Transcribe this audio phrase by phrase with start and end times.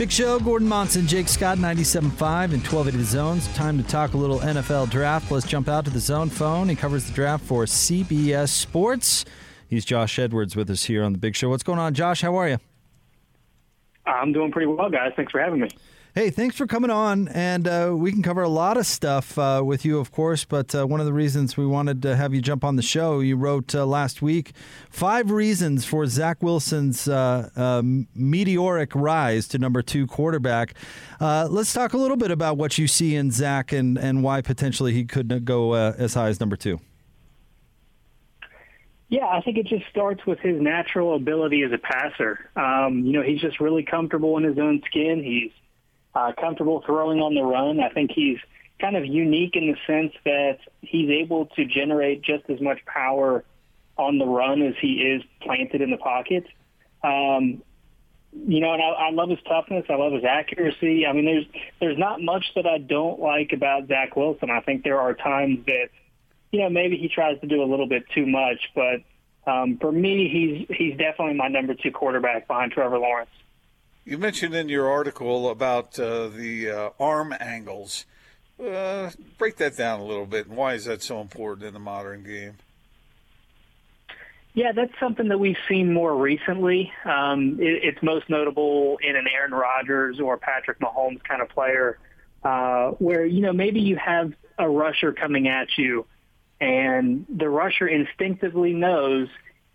[0.00, 2.04] Big Show, Gordon Monson, Jake Scott, 97.5
[2.54, 3.46] and 1280 The Zones.
[3.48, 5.30] Time to talk a little NFL draft.
[5.30, 6.70] Let's jump out to the zone phone.
[6.70, 9.26] He covers the draft for CBS Sports.
[9.68, 11.50] He's Josh Edwards with us here on the Big Show.
[11.50, 12.22] What's going on, Josh?
[12.22, 12.56] How are you?
[14.06, 15.12] I'm doing pretty well, guys.
[15.16, 15.68] Thanks for having me.
[16.12, 19.62] Hey, thanks for coming on, and uh, we can cover a lot of stuff uh,
[19.64, 20.44] with you, of course.
[20.44, 23.20] But uh, one of the reasons we wanted to have you jump on the show,
[23.20, 24.50] you wrote uh, last week
[24.90, 27.82] five reasons for Zach Wilson's uh, uh,
[28.12, 30.74] meteoric rise to number two quarterback.
[31.20, 34.92] let's talk a little bit about what you see in Zach and and why potentially
[34.92, 36.80] he couldn't go as high as number two.
[39.08, 42.50] Yeah, I think it just starts with his natural ability as a passer.
[42.56, 45.22] Um, you know, he's just really comfortable in his own skin.
[45.22, 45.52] He's
[46.14, 47.80] uh, comfortable throwing on the run.
[47.80, 48.38] I think he's
[48.80, 53.44] kind of unique in the sense that he's able to generate just as much power
[53.96, 56.46] on the run as he is planted in the pocket.
[57.04, 57.62] Um,
[58.32, 59.84] you know, and I, I love his toughness.
[59.88, 61.06] I love his accuracy.
[61.06, 61.46] I mean, there's
[61.80, 64.50] there's not much that I don't like about Zach Wilson.
[64.50, 65.88] I think there are times that,
[66.52, 68.70] you know, maybe he tries to do a little bit too much.
[68.74, 69.02] But
[69.50, 73.30] um, for me, he's he's definitely my number two quarterback behind Trevor Lawrence.
[74.10, 78.06] You mentioned in your article about uh, the uh, arm angles.
[78.60, 80.48] Uh, break that down a little bit.
[80.48, 82.54] And why is that so important in the modern game?
[84.52, 86.92] Yeah, that's something that we've seen more recently.
[87.04, 91.96] Um, it, it's most notable in an Aaron Rodgers or Patrick Mahomes kind of player,
[92.42, 96.04] uh, where you know maybe you have a rusher coming at you,
[96.60, 99.28] and the rusher instinctively knows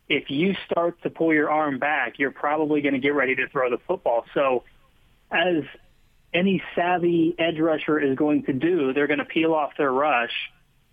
[0.07, 3.47] if you start to pull your arm back, you're probably going to get ready to
[3.47, 4.25] throw the football.
[4.33, 4.63] So
[5.31, 5.63] as
[6.33, 10.33] any savvy edge rusher is going to do, they're going to peel off their rush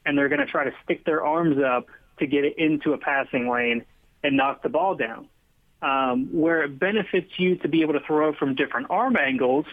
[0.06, 1.86] and they're going to try to stick their arms up
[2.18, 3.84] to get it into a passing lane
[4.24, 5.28] and knock the ball down.
[5.82, 9.66] Um, where it benefits you to be able to throw from different arm angles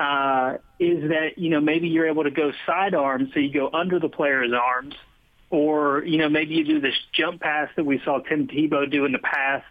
[0.00, 4.00] uh, is that, you know, maybe you're able to go sidearm, so you go under
[4.00, 4.94] the player's arms–
[5.52, 9.04] or you know maybe you do this jump pass that we saw Tim Tebow do
[9.04, 9.64] in the past.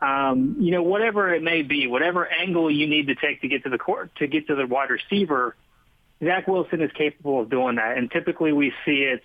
[0.00, 3.64] Um, you know, whatever it may be, whatever angle you need to take to get
[3.64, 5.56] to the court to get to the wide receiver,
[6.22, 7.98] Zach Wilson is capable of doing that.
[7.98, 9.22] And typically we see it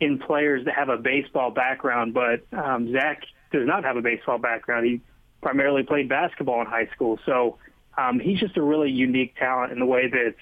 [0.00, 4.38] in players that have a baseball background, but um, Zach does not have a baseball
[4.38, 4.86] background.
[4.86, 5.00] He
[5.42, 7.58] primarily played basketball in high school, so
[7.96, 10.34] um, he's just a really unique talent in the way that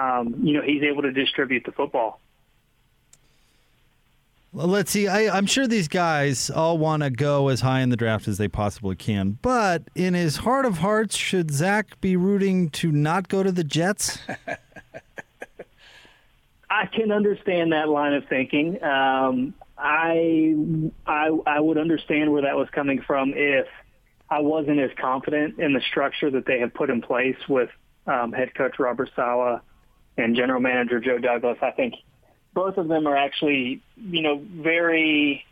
[0.00, 2.20] um, you know he's able to distribute the football.
[4.54, 5.08] Well, let's see.
[5.08, 8.38] I, am sure these guys all want to go as high in the draft as
[8.38, 9.36] they possibly can.
[9.42, 13.64] But in his heart of hearts, should Zach be rooting to not go to the
[13.64, 14.20] Jets?
[16.70, 18.80] I can understand that line of thinking.
[18.80, 20.54] Um, I,
[21.04, 23.66] I I would understand where that was coming from if
[24.30, 27.70] I wasn't as confident in the structure that they have put in place with
[28.06, 29.62] um, head coach Robert Saleh
[30.16, 31.58] and general manager Joe Douglas.
[31.60, 31.94] I think
[32.54, 35.44] both of them are actually, you know, very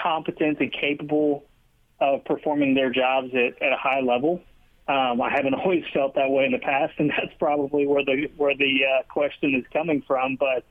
[0.00, 1.44] competent and capable
[2.00, 4.42] of performing their jobs at, at a high level.
[4.88, 8.28] Um, I haven't always felt that way in the past, and that's probably where the
[8.36, 10.36] where the uh, question is coming from.
[10.36, 10.64] But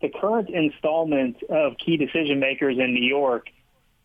[0.00, 3.48] the current installment of key decision makers in New York,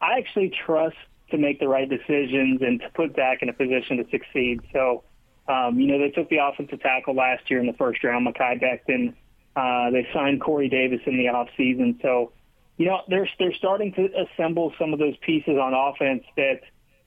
[0.01, 0.97] I actually trust
[1.31, 4.61] to make the right decisions and to put Zach in a position to succeed.
[4.73, 5.03] So,
[5.47, 8.61] um, you know, they took the offensive tackle last year in the first round, Mekhi
[8.61, 9.13] Becton.
[9.55, 12.01] Uh, they signed Corey Davis in the offseason.
[12.01, 12.31] So,
[12.77, 16.61] you know, they're, they're starting to assemble some of those pieces on offense that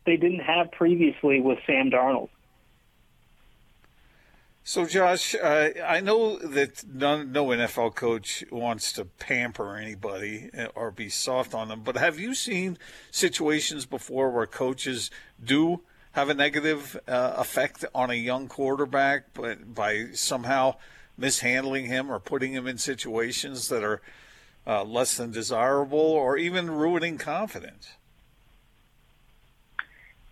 [0.04, 2.28] they didn't have previously with Sam Darnold.
[4.64, 10.92] So, Josh, uh, I know that none, no NFL coach wants to pamper anybody or
[10.92, 12.78] be soft on them, but have you seen
[13.10, 15.10] situations before where coaches
[15.42, 15.80] do
[16.12, 20.76] have a negative uh, effect on a young quarterback, but by somehow
[21.16, 24.00] mishandling him or putting him in situations that are
[24.66, 27.88] uh, less than desirable or even ruining confidence.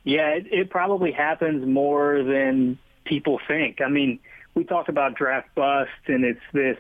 [0.05, 3.81] Yeah, it, it probably happens more than people think.
[3.81, 4.19] I mean,
[4.55, 6.79] we talk about draft bust, and it's this,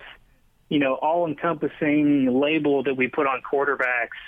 [0.69, 4.19] you know, all-encompassing label that we put on quarterbacks.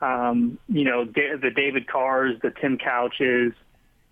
[0.00, 3.52] Um, you know, the David Carrs, the Tim Couches,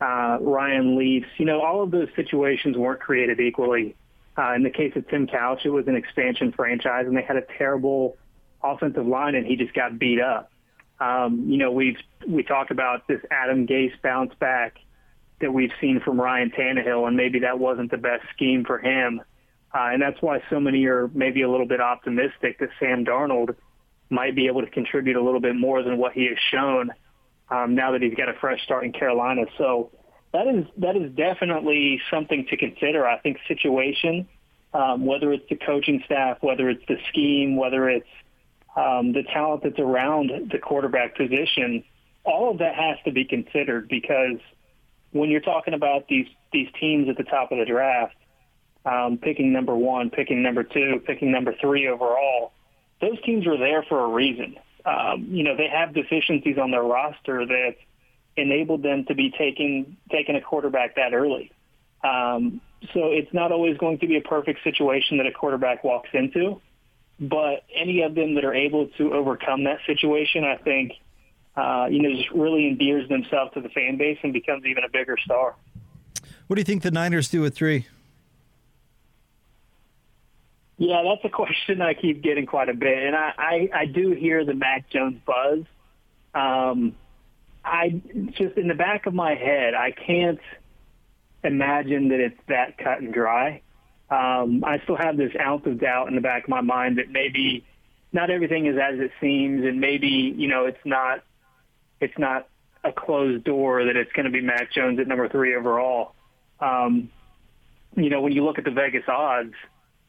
[0.01, 1.29] uh, Ryan Leafs.
[1.39, 3.95] You know, all of those situations weren't created equally.
[4.39, 7.37] Uh, in the case of Tim Couch, it was an expansion franchise, and they had
[7.37, 8.17] a terrible
[8.63, 10.53] offensive line, and he just got beat up.
[11.01, 14.79] Um, you know, we've we talked about this Adam Gase bounce back
[15.41, 19.21] that we've seen from Ryan Tannehill, and maybe that wasn't the best scheme for him.
[19.75, 23.55] Uh, and that's why so many are maybe a little bit optimistic that Sam Darnold
[24.09, 26.91] might be able to contribute a little bit more than what he has shown
[27.51, 29.43] um, now that he's got a fresh start in Carolina.
[29.59, 29.91] So
[30.33, 33.07] that is that is definitely something to consider.
[33.07, 34.29] I think situation,
[34.75, 38.09] um, whether it's the coaching staff, whether it's the scheme, whether it's
[38.77, 41.83] um, the talent that's around the quarterback position,
[42.25, 44.39] all of that has to be considered because
[45.13, 48.15] when you're talking about these these teams at the top of the draft,
[48.85, 52.53] um, picking number one, picking number two, picking number three overall,
[53.01, 54.57] those teams are there for a reason.
[54.85, 57.77] Um, you know, they have deficiencies on their roster that
[58.39, 61.53] enabled them to be taking taking a quarterback that early.
[62.03, 62.61] Um,
[62.95, 66.61] so it's not always going to be a perfect situation that a quarterback walks into,
[67.19, 70.93] but any of them that are able to overcome that situation, I think,
[71.57, 74.89] uh, you know, just really endears themselves to the fan base and becomes even a
[74.89, 75.57] bigger star.
[76.47, 77.87] What do you think the Niners do with three?
[80.77, 84.13] Yeah, that's a question I keep getting quite a bit, and I, I, I do
[84.13, 85.65] hear the Mac Jones buzz.
[86.35, 86.95] Um,
[87.65, 88.01] I
[88.31, 90.41] just in the back of my head, I can't
[91.45, 93.63] imagine that it's that cut and dry.
[94.11, 97.11] Um, I still have this ounce of doubt in the back of my mind that
[97.11, 97.65] maybe
[98.13, 101.23] not everything is as it seems, and maybe you know it's not
[102.01, 102.49] it's not
[102.85, 106.15] a closed door that it's going to be Mac Jones at number three overall.
[106.61, 107.11] Um,
[107.97, 109.55] you know, when you look at the Vegas odds,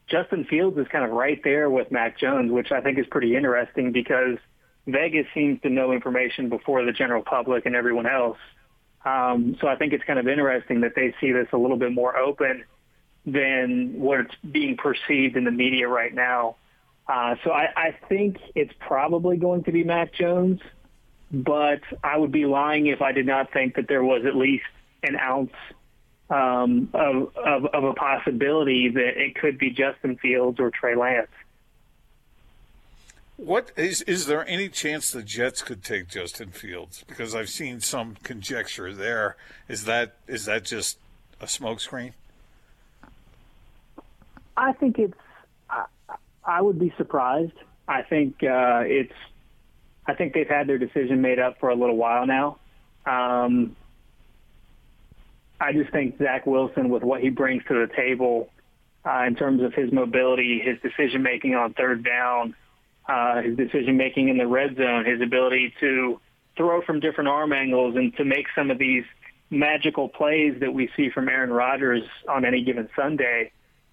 [0.06, 3.36] Justin Fields is kind of right there with Mac Jones, which I think is pretty
[3.36, 4.38] interesting because
[4.86, 8.38] Vegas seems to know information before the general public and everyone else.
[9.04, 11.92] Um, so I think it's kind of interesting that they see this a little bit
[11.92, 12.64] more open
[13.24, 16.56] than what it's being perceived in the media right now.
[17.08, 20.60] Uh, so I, I think it's probably going to be Mac Jones,
[21.32, 24.64] but I would be lying if I did not think that there was at least
[25.02, 25.52] an ounce
[26.28, 31.30] um, of, of, of a possibility that it could be Justin Fields or Trey Lance.
[33.40, 37.04] What is is there any chance the Jets could take Justin Fields?
[37.08, 39.36] Because I've seen some conjecture there.
[39.66, 40.98] Is that is that just
[41.40, 42.12] a smokescreen?
[44.58, 45.16] I think it's.
[45.70, 45.86] I,
[46.44, 47.54] I would be surprised.
[47.88, 49.14] I think uh, it's.
[50.06, 52.58] I think they've had their decision made up for a little while now.
[53.06, 53.74] Um,
[55.58, 58.50] I just think Zach Wilson, with what he brings to the table
[59.06, 62.54] uh, in terms of his mobility, his decision making on third down,
[63.10, 66.20] uh, his decision making in the red zone, his ability to
[66.56, 69.04] throw from different arm angles and to make some of these
[69.50, 73.50] magical plays that we see from Aaron Rodgers on any given Sunday,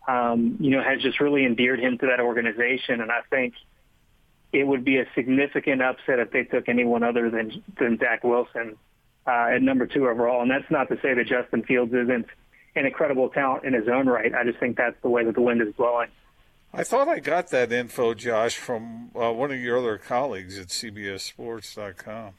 [0.07, 3.01] um, you know, has just really endeared him to that organization.
[3.01, 3.55] And I think
[4.53, 8.77] it would be a significant upset if they took anyone other than than Zach Wilson
[9.25, 10.43] uh, at number two overall.
[10.43, 12.27] And that's not to say that Justin Fields isn't
[12.75, 14.31] an incredible talent in his own right.
[14.35, 16.09] I just think that's the way that the wind is blowing.
[16.73, 20.67] I thought I got that info, Josh, from uh, one of your other colleagues at
[20.67, 22.33] CBSSports.com.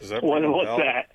[0.00, 1.10] Does that what, what's that?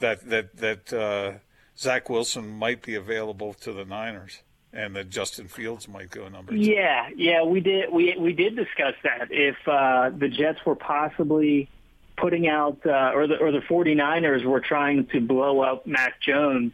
[0.00, 1.32] That that that uh,
[1.78, 6.52] Zach Wilson might be available to the Niners, and that Justin Fields might go number
[6.52, 6.58] two.
[6.58, 9.28] Yeah, yeah, we did we we did discuss that.
[9.30, 11.70] If uh, the Jets were possibly
[12.18, 16.72] putting out, uh, or the or the 49ers were trying to blow up Mac Jones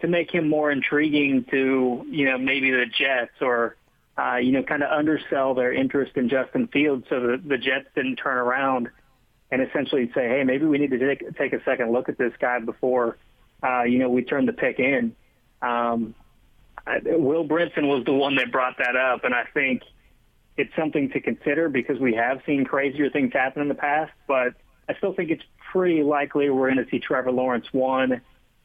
[0.00, 3.76] to make him more intriguing to you know maybe the Jets or
[4.18, 7.86] uh, you know kind of undersell their interest in Justin Fields so that the Jets
[7.94, 8.88] didn't turn around
[9.50, 12.32] and essentially say, hey, maybe we need to take take a second look at this
[12.40, 13.16] guy before
[13.62, 15.14] uh, you know we turn the pick in.
[15.62, 16.14] Um,
[17.04, 19.82] Will Brinson was the one that brought that up, and I think
[20.56, 24.54] it's something to consider because we have seen crazier things happen in the past, but
[24.88, 28.20] I still think it's pretty likely we're going to see Trevor Lawrence one,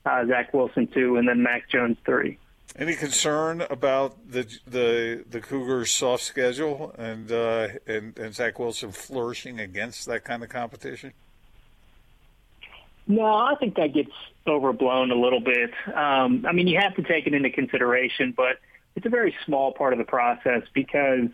[0.05, 2.37] uh, Zach Wilson two, and then Mac Jones three.
[2.75, 8.91] Any concern about the the the Cougars' soft schedule and uh, and and Zach Wilson
[8.91, 11.13] flourishing against that kind of competition?
[13.05, 14.11] No, I think that gets
[14.47, 15.71] overblown a little bit.
[15.93, 18.59] Um, I mean, you have to take it into consideration, but
[18.95, 21.27] it's a very small part of the process because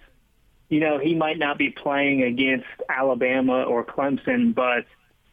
[0.70, 4.86] you know, he might not be playing against Alabama or Clemson, but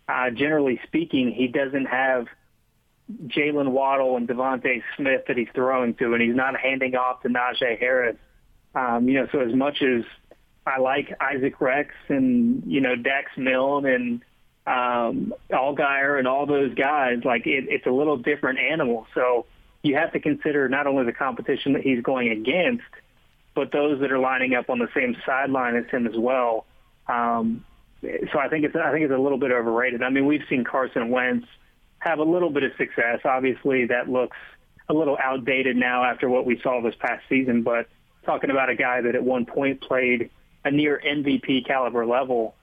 [0.09, 2.26] uh, generally speaking, he doesn't have
[3.28, 7.28] Jaylen Waddle and DeVonta Smith that he's throwing to, and he's not handing off to
[7.28, 8.16] Najee Harris.
[8.75, 10.04] Um, you know, so as much as
[10.66, 14.22] I like Isaac Rex and you know Dax Milne and
[14.66, 19.06] um, Allgeier and all those guys, like it, it's a little different animal.
[19.14, 19.46] So
[19.82, 22.82] you have to consider not only the competition that he's going against,
[23.54, 26.66] but those that are lining up on the same sideline as him as well.
[27.06, 27.64] Um,
[28.02, 30.02] so I think it's I think it's a little bit overrated.
[30.02, 31.46] I mean, we've seen Carson Wentz
[32.06, 33.20] have a little bit of success.
[33.25, 34.36] Obviously, that looks
[34.88, 37.62] a little outdated now after what we saw this past season.
[37.62, 37.88] But
[38.25, 40.30] talking about a guy that at one point played
[40.64, 42.54] a near MVP caliber level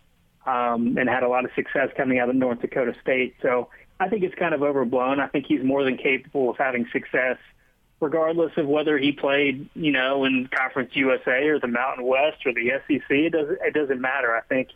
[0.46, 3.36] um, and had a lot of success coming out of North Dakota State.
[3.42, 3.70] So
[4.00, 5.20] I think it's kind of overblown.
[5.20, 7.38] I think he's more than capable of having success,
[8.00, 12.54] regardless of whether he played, you know, in Conference USA or the Mountain West or
[12.54, 13.10] the SEC.
[13.10, 13.60] It doesn't.
[13.62, 14.36] It doesn't matter.
[14.36, 14.70] I think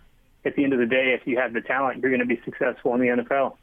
[0.45, 2.41] at the end of the day, if you have the talent, you're going to be
[2.45, 3.55] successful in the NFL.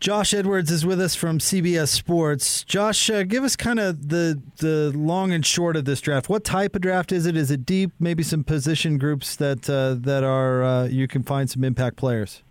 [0.00, 2.64] Josh Edwards is with us from CBS Sports.
[2.64, 6.30] Josh, uh, give us kind of the the long and short of this draft.
[6.30, 7.36] What type of draft is it?
[7.36, 7.92] Is it deep?
[8.00, 12.42] Maybe some position groups that uh, that are uh, you can find some impact players.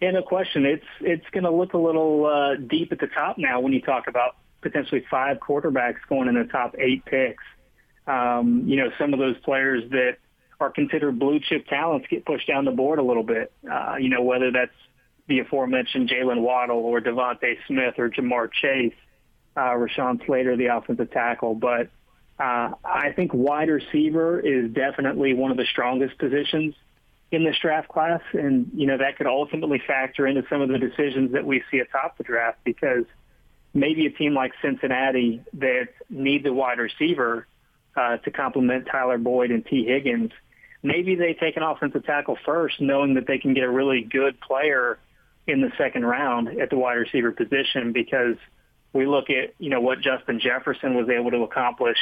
[0.00, 0.64] Yeah, no question.
[0.64, 3.82] It's it's going to look a little uh, deep at the top now when you
[3.82, 7.44] talk about potentially five quarterbacks going in the top eight picks.
[8.06, 10.16] Um, you know, some of those players that
[10.60, 13.52] are considered blue chip talents get pushed down the board a little bit.
[13.70, 14.72] Uh, you know, whether that's
[15.26, 18.94] the aforementioned Jaylen Waddle or DeVonta Smith or Ja'Marr Chase,
[19.56, 21.54] uh, Rashawn Slater, the offensive tackle.
[21.54, 21.88] But
[22.38, 26.74] uh, I think wide receiver is definitely one of the strongest positions
[27.30, 30.78] in this draft class, and you know that could ultimately factor into some of the
[30.78, 33.04] decisions that we see atop the draft because
[33.72, 37.46] maybe a team like Cincinnati that needs a wide receiver
[37.96, 40.30] uh, to complement Tyler Boyd and Tee Higgins,
[40.82, 44.40] maybe they take an offensive tackle first, knowing that they can get a really good
[44.40, 44.98] player
[45.46, 48.36] in the second round at the wide receiver position because
[48.92, 51.98] we look at, you know, what Justin Jefferson was able to accomplish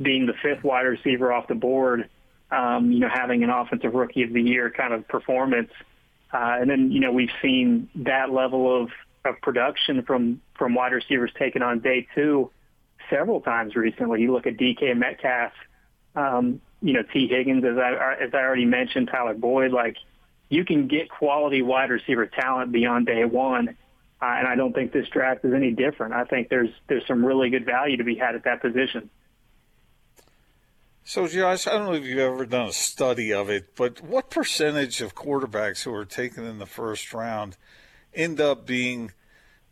[0.00, 2.08] being the fifth wide receiver off the board,
[2.50, 5.70] um, you know, having an offensive rookie of the year kind of performance.
[6.32, 8.90] Uh, and then, you know, we've seen that level of,
[9.24, 12.50] of production from, from wide receivers taken on day two
[13.10, 14.22] several times recently.
[14.22, 15.52] You look at DK Metcalf,
[16.14, 19.96] um, you know, Tee Higgins, as I, as I already mentioned, Tyler Boyd, like,
[20.48, 23.76] you can get quality wide receiver talent beyond day one.
[24.20, 26.12] Uh, and I don't think this draft is any different.
[26.12, 29.10] I think there's there's some really good value to be had at that position.
[31.04, 34.28] So, Josh, I don't know if you've ever done a study of it, but what
[34.28, 37.56] percentage of quarterbacks who are taken in the first round
[38.12, 39.12] end up being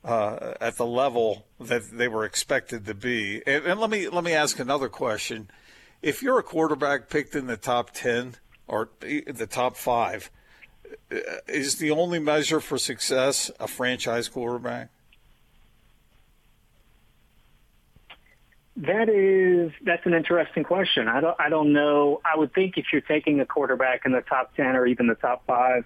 [0.02, 3.42] uh, at the level that they were expected to be?
[3.46, 5.50] And, and let me let me ask another question:
[6.00, 8.36] If you're a quarterback picked in the top ten
[8.68, 10.30] or the top five,
[11.48, 14.90] is the only measure for success a franchise quarterback?
[18.78, 21.08] That is that's an interesting question.
[21.08, 22.20] I don't I don't know.
[22.24, 25.14] I would think if you're taking a quarterback in the top ten or even the
[25.14, 25.84] top five,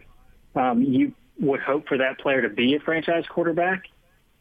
[0.56, 3.84] um, you would hope for that player to be a franchise quarterback.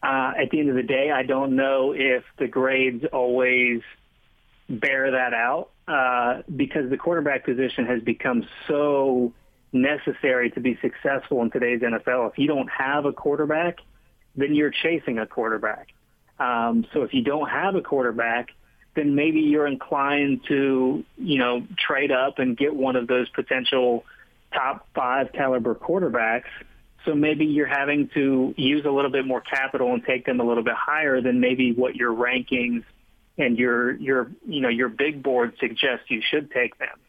[0.01, 3.81] Uh, at the end of the day, I don't know if the grades always
[4.69, 9.33] bear that out uh, because the quarterback position has become so
[9.71, 12.31] necessary to be successful in today's NFL.
[12.31, 13.79] If you don't have a quarterback,
[14.35, 15.89] then you're chasing a quarterback.
[16.39, 18.49] Um, so if you don't have a quarterback,
[18.95, 24.05] then maybe you're inclined to, you know, trade up and get one of those potential
[24.53, 26.49] top five caliber quarterbacks.
[27.05, 30.43] So maybe you're having to use a little bit more capital and take them a
[30.43, 32.83] little bit higher than maybe what your rankings
[33.37, 36.99] and your your you know your big board suggests you should take them.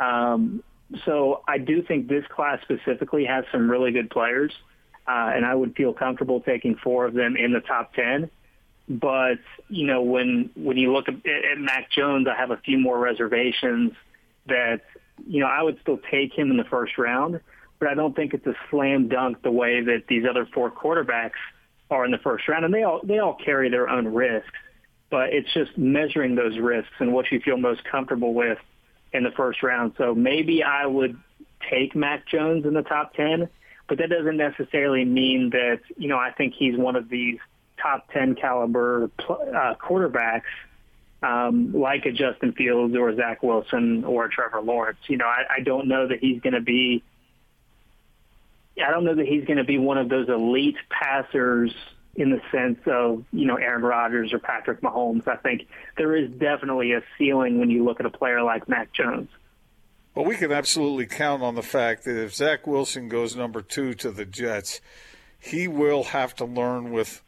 [0.00, 0.62] Um,
[1.04, 4.52] so I do think this class specifically has some really good players,
[5.06, 8.30] uh, and I would feel comfortable taking four of them in the top ten.
[8.88, 12.78] But you know, when when you look at, at Mac Jones, I have a few
[12.78, 13.92] more reservations.
[14.46, 14.82] That
[15.26, 17.40] you know, I would still take him in the first round,
[17.78, 21.40] but I don't think it's a slam dunk the way that these other four quarterbacks
[21.90, 24.50] are in the first round, and they all they all carry their own risks.
[25.10, 28.58] But it's just measuring those risks and what you feel most comfortable with
[29.14, 29.94] in the first round.
[29.96, 31.18] So maybe I would
[31.70, 33.48] take Mac Jones in the top 10,
[33.88, 37.38] but that doesn't necessarily mean that, you know, I think he's one of these
[37.80, 40.42] top 10 caliber uh, quarterbacks
[41.22, 44.98] um, like a Justin Fields or Zach Wilson or Trevor Lawrence.
[45.06, 47.02] You know, I, I don't know that he's going to be
[48.82, 51.72] I don't know that he's going to be one of those elite passers
[52.16, 55.26] in the sense of, you know, Aaron Rodgers or Patrick Mahomes.
[55.26, 55.66] I think
[55.96, 59.28] there is definitely a ceiling when you look at a player like Mac Jones.
[60.14, 63.94] Well, we can absolutely count on the fact that if Zach Wilson goes number two
[63.94, 64.80] to the Jets,
[65.38, 67.22] he will have to learn with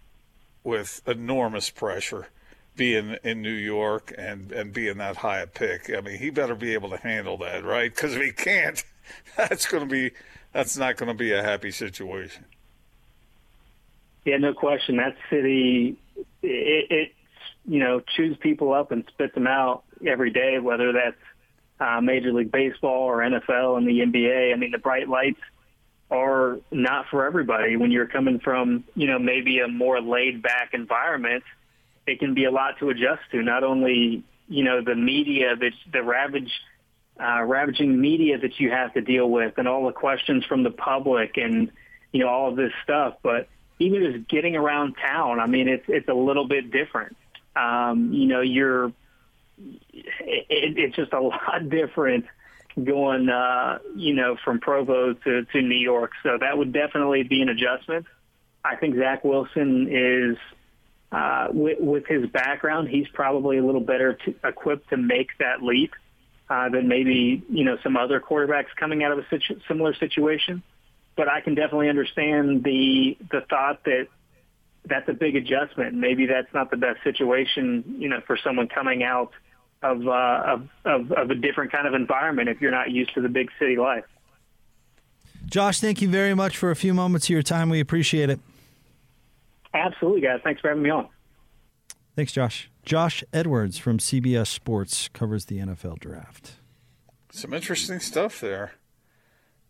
[0.62, 2.28] with enormous pressure
[2.76, 5.90] being in New York and, and being that high a pick.
[5.97, 7.93] I mean, he better be able to handle that, right?
[7.93, 8.83] Because if he can't,
[9.37, 10.12] that's going to be
[10.52, 12.45] that's not going to be a happy situation.
[14.26, 14.97] Yeah, no question.
[14.97, 15.97] That city,
[16.42, 17.12] it, it
[17.64, 21.16] you know chews people up and spits them out every day, whether that's
[21.78, 24.52] uh, Major League Baseball or NFL and the NBA.
[24.52, 25.40] I mean, the bright lights
[26.11, 27.76] are not for everybody.
[27.76, 31.45] When you're coming from, you know, maybe a more laid back environment,
[32.09, 33.42] it can be a lot to adjust to.
[33.42, 36.50] Not only, you know, the media, the, the ravage,
[37.21, 40.71] uh, ravaging media that you have to deal with and all the questions from the
[40.71, 41.71] public and,
[42.12, 45.85] you know, all of this stuff, but even just getting around town, I mean, it's,
[45.88, 47.16] it's a little bit different.
[47.54, 48.87] Um, you know, you're,
[49.59, 52.26] it, it's just a lot different
[52.83, 56.12] going, uh, you know, from Provo to, to New York.
[56.23, 58.06] So that would definitely be an adjustment.
[58.64, 60.37] I think Zach Wilson is,
[61.12, 65.62] uh, with, with his background, he's probably a little better to, equipped to make that
[65.62, 65.92] leap
[66.50, 70.62] uh, than maybe, you know, some other quarterbacks coming out of a situ- similar situation.
[71.16, 74.08] But I can definitely understand the the thought that
[74.85, 75.94] that's a big adjustment.
[75.94, 79.32] Maybe that's not the best situation, you know, for someone coming out–
[79.82, 83.20] of, uh, of, of, of a different kind of environment if you're not used to
[83.20, 84.04] the big city life.
[85.46, 87.68] Josh, thank you very much for a few moments of your time.
[87.68, 88.40] We appreciate it.
[89.73, 90.40] Absolutely, guys.
[90.42, 91.08] Thanks for having me on.
[92.16, 92.70] Thanks, Josh.
[92.85, 96.54] Josh Edwards from CBS Sports covers the NFL draft.
[97.30, 98.73] Some interesting stuff there.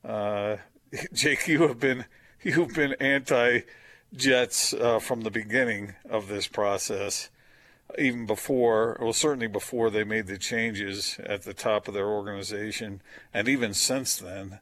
[0.04, 0.56] Uh,
[1.12, 2.04] Jake, you have been
[2.42, 3.60] you've been anti
[4.14, 7.30] Jets uh, from the beginning of this process
[7.98, 13.00] even before, well, certainly before they made the changes at the top of their organization,
[13.32, 14.58] and even since then.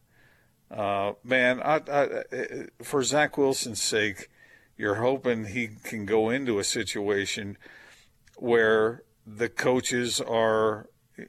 [0.70, 4.28] Uh, man, I, I, for Zach Wilson's sake,
[4.76, 7.56] you're hoping he can go into a situation
[8.36, 10.88] where the coaches are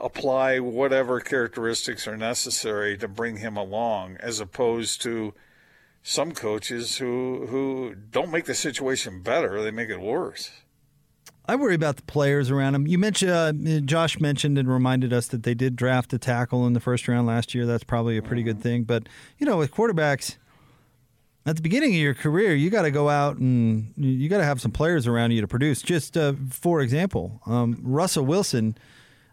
[0.00, 5.34] apply whatever characteristics are necessary to bring him along, as opposed to
[6.02, 10.50] some coaches who who don't make the situation better; they make it worse.
[11.46, 12.86] I worry about the players around him.
[12.86, 16.72] You mentioned uh, Josh mentioned and reminded us that they did draft a tackle in
[16.72, 17.66] the first round last year.
[17.66, 18.84] That's probably a pretty good thing.
[18.84, 20.36] But you know, with quarterbacks,
[21.44, 24.44] at the beginning of your career, you got to go out and you got to
[24.44, 25.82] have some players around you to produce.
[25.82, 28.76] Just uh, for example, um, Russell Wilson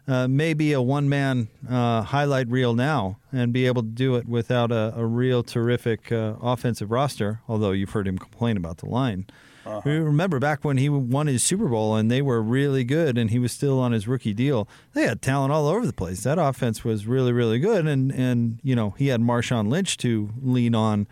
[0.08, 4.16] uh, may be a one man uh, highlight reel now and be able to do
[4.16, 7.40] it without a, a real terrific uh, offensive roster.
[7.48, 9.26] Although you've heard him complain about the line.
[9.66, 9.88] Uh-huh.
[9.88, 13.38] Remember back when he won his Super Bowl and they were really good and he
[13.38, 14.66] was still on his rookie deal.
[14.94, 16.22] They had talent all over the place.
[16.22, 17.86] That offense was really, really good.
[17.86, 21.06] And, and you know, he had Marshawn Lynch to lean on,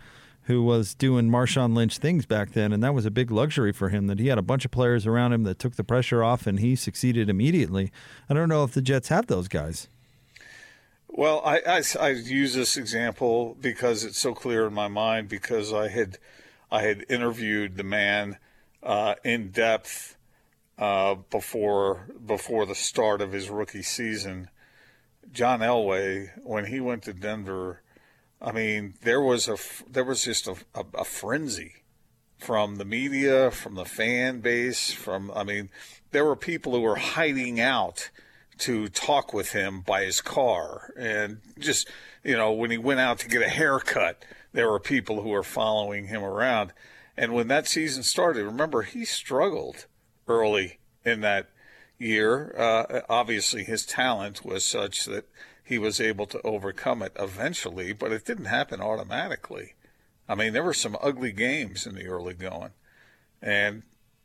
[0.49, 2.73] who was doing Marshawn Lynch things back then.
[2.73, 5.07] And that was a big luxury for him that he had a bunch of players
[5.07, 7.91] around him that took the pressure off and he succeeded immediately.
[8.29, 9.87] I don't know if the Jets have those guys.
[11.07, 15.71] Well, I, I, I use this example because it's so clear in my mind because
[15.71, 16.17] I had–
[16.71, 18.37] I had interviewed the man
[18.83, 20.15] uh, in depth
[20.77, 24.49] uh, before before the start of his rookie season.
[25.31, 27.81] John Elway, when he went to Denver,
[28.41, 29.57] I mean, there was a
[29.89, 31.83] there was just a, a, a frenzy
[32.37, 35.69] from the media, from the fan base, from I mean,
[36.11, 38.09] there were people who were hiding out
[38.59, 41.89] to talk with him by his car and just
[42.23, 44.23] you know when he went out to get a haircut
[44.53, 46.73] there were people who were following him around.
[47.17, 49.85] And when that season started, remember, he struggled
[50.27, 51.49] early in that
[51.97, 52.55] year.
[52.57, 55.25] Uh, obviously, his talent was such that
[55.69, 59.75] he was able to overcome it eventually, but it didn't happen automatically.
[60.27, 62.71] I mean, there were some ugly games in the early going.
[63.41, 63.83] And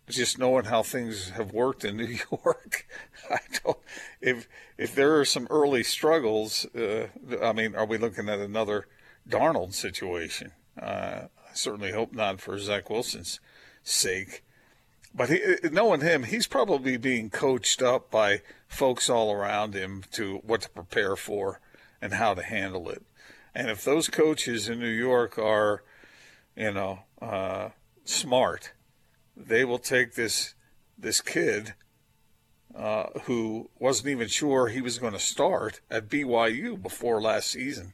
[0.09, 2.87] just knowing how things have worked in New York,
[3.31, 3.79] I don't.
[4.21, 7.09] If if there are some early struggles, uh,
[7.43, 8.87] I mean, are we looking at another
[9.29, 10.53] Darnold situation.
[10.81, 13.41] Uh, I certainly hope not for Zach Wilson's
[13.83, 14.45] sake.
[15.15, 20.39] But he, knowing him, he's probably being coached up by folks all around him to
[20.39, 21.61] what to prepare for
[22.03, 23.03] and how to handle it.
[23.55, 25.85] And if those coaches in New York are,
[26.57, 27.69] you know, uh,
[28.05, 28.73] smart,
[29.37, 30.55] they will take this
[30.99, 31.75] this kid
[32.75, 37.93] uh, who wasn't even sure he was going to start at BYU before last season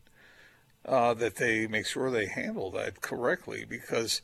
[0.84, 4.22] uh, that they make sure they handle that correctly because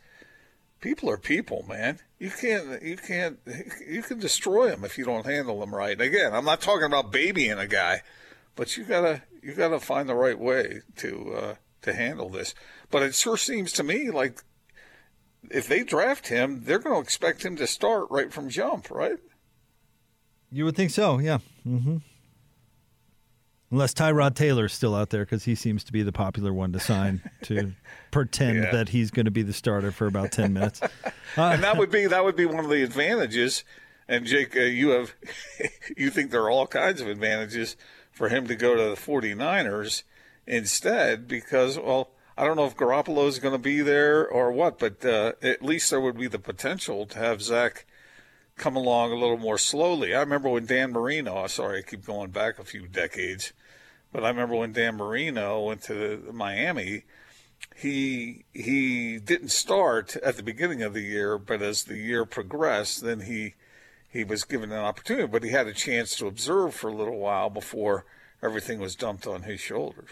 [0.80, 2.00] people are people, man.
[2.18, 3.38] You can't, you can't,
[3.86, 6.00] you can destroy them if you don't handle them right.
[6.00, 8.02] Again, I'm not talking about babying a guy,
[8.54, 12.54] but you gotta, you gotta find the right way to uh, to handle this.
[12.90, 14.42] But it sure seems to me like
[15.50, 19.18] if they draft him, they're going to expect him to start right from jump, right?
[20.50, 21.38] You would think so, yeah.
[21.66, 21.98] Mm-hmm.
[23.76, 26.80] Unless Tyrod Taylor's still out there because he seems to be the popular one to
[26.80, 27.74] sign to
[28.10, 28.70] pretend Yeah.
[28.70, 30.80] that he's going to be the starter for about 10 minutes.
[31.36, 33.64] and that would be that would be one of the advantages.
[34.08, 35.14] And Jake, uh, you have
[35.96, 37.76] you think there are all kinds of advantages
[38.12, 40.04] for him to go to the 49ers
[40.46, 42.08] instead because well,
[42.38, 45.62] I don't know if Garoppolo is going to be there or what, but uh, at
[45.62, 47.84] least there would be the potential to have Zach
[48.56, 50.14] come along a little more slowly.
[50.14, 51.46] I remember when Dan Marino.
[51.46, 53.52] Sorry, I keep going back a few decades,
[54.12, 57.04] but I remember when Dan Marino went to Miami
[57.74, 63.02] he he didn't start at the beginning of the year, but as the year progressed,
[63.02, 63.54] then he
[64.08, 67.18] he was given an opportunity, but he had a chance to observe for a little
[67.18, 68.04] while before
[68.42, 70.10] everything was dumped on his shoulders.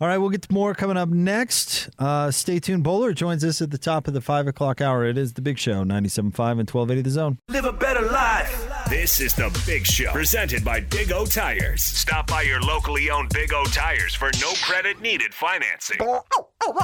[0.00, 1.90] All right, we'll get to more coming up next.
[1.98, 2.84] Uh, stay tuned.
[2.84, 5.04] Bowler joins us at the top of the 5 o'clock hour.
[5.04, 7.38] It is The Big Show, 97.5 and 1280 The Zone.
[7.48, 8.67] Live a better life.
[8.88, 11.82] This is the Big Show, presented by Big O Tires.
[11.82, 16.00] Stop by your locally owned Big O Tires for no credit needed financing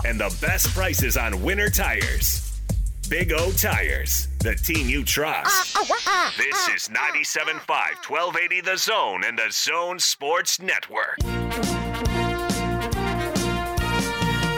[0.04, 2.60] and the best prices on winter tires.
[3.08, 5.74] Big O Tires, the team you trust.
[6.36, 7.66] This is 97.5,
[8.06, 11.16] 1280 The Zone and the Zone Sports Network.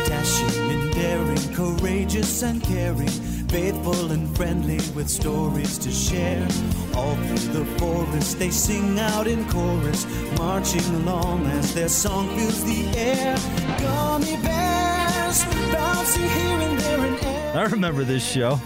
[0.06, 3.09] Dashing and daring, courageous and caring,
[3.48, 6.46] faithful and friendly with stories to share.
[6.94, 10.06] All through the forest they sing out in chorus,
[10.38, 13.37] marching along as their song fills the air.
[13.80, 17.59] Gummy bears bouncing here and there air.
[17.59, 18.61] I remember this show.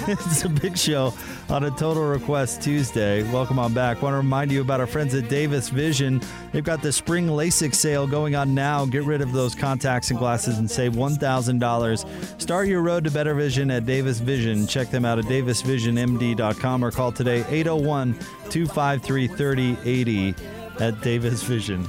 [0.08, 1.12] it's a big show
[1.50, 3.22] on a Total Request Tuesday.
[3.30, 4.00] Welcome on back.
[4.00, 6.22] Want to remind you about our friends at Davis Vision.
[6.52, 8.86] They've got the spring LASIK sale going on now.
[8.86, 12.40] Get rid of those contacts and glasses and save $1,000.
[12.40, 14.66] Start your road to better vision at Davis Vision.
[14.66, 18.14] Check them out at davisvisionmd.com or call today 801
[18.48, 20.34] 253 3080
[20.80, 21.86] at Davis Vision.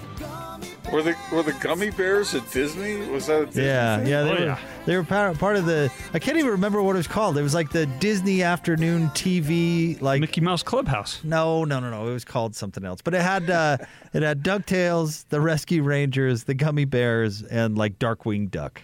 [0.92, 2.98] Were the were the gummy bears at Disney?
[3.12, 4.08] Was that a Disney Yeah, thing?
[4.08, 4.60] yeah, they Oh, were yeah.
[4.86, 5.92] they were part, part of the.
[6.14, 7.38] I can't even remember what it was called.
[7.38, 11.24] It was like the Disney afternoon TV, like Mickey Mouse Clubhouse.
[11.24, 12.08] no, no, no, no.
[12.10, 13.78] It was called something else, but it had uh,
[14.14, 18.82] it had Ducktales, the Rescue Rangers, the Gummy Bears, and like Darkwing Duck.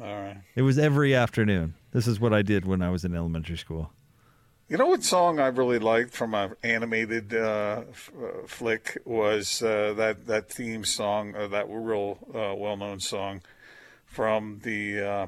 [0.00, 0.38] All right.
[0.54, 1.74] It was every afternoon.
[1.92, 3.90] This is what I did when I was in elementary school.
[4.72, 9.62] You know what song I really liked from an animated uh, f- uh, flick was
[9.62, 13.42] uh, that that theme song, uh, that real uh, well known song
[14.06, 15.26] from the uh,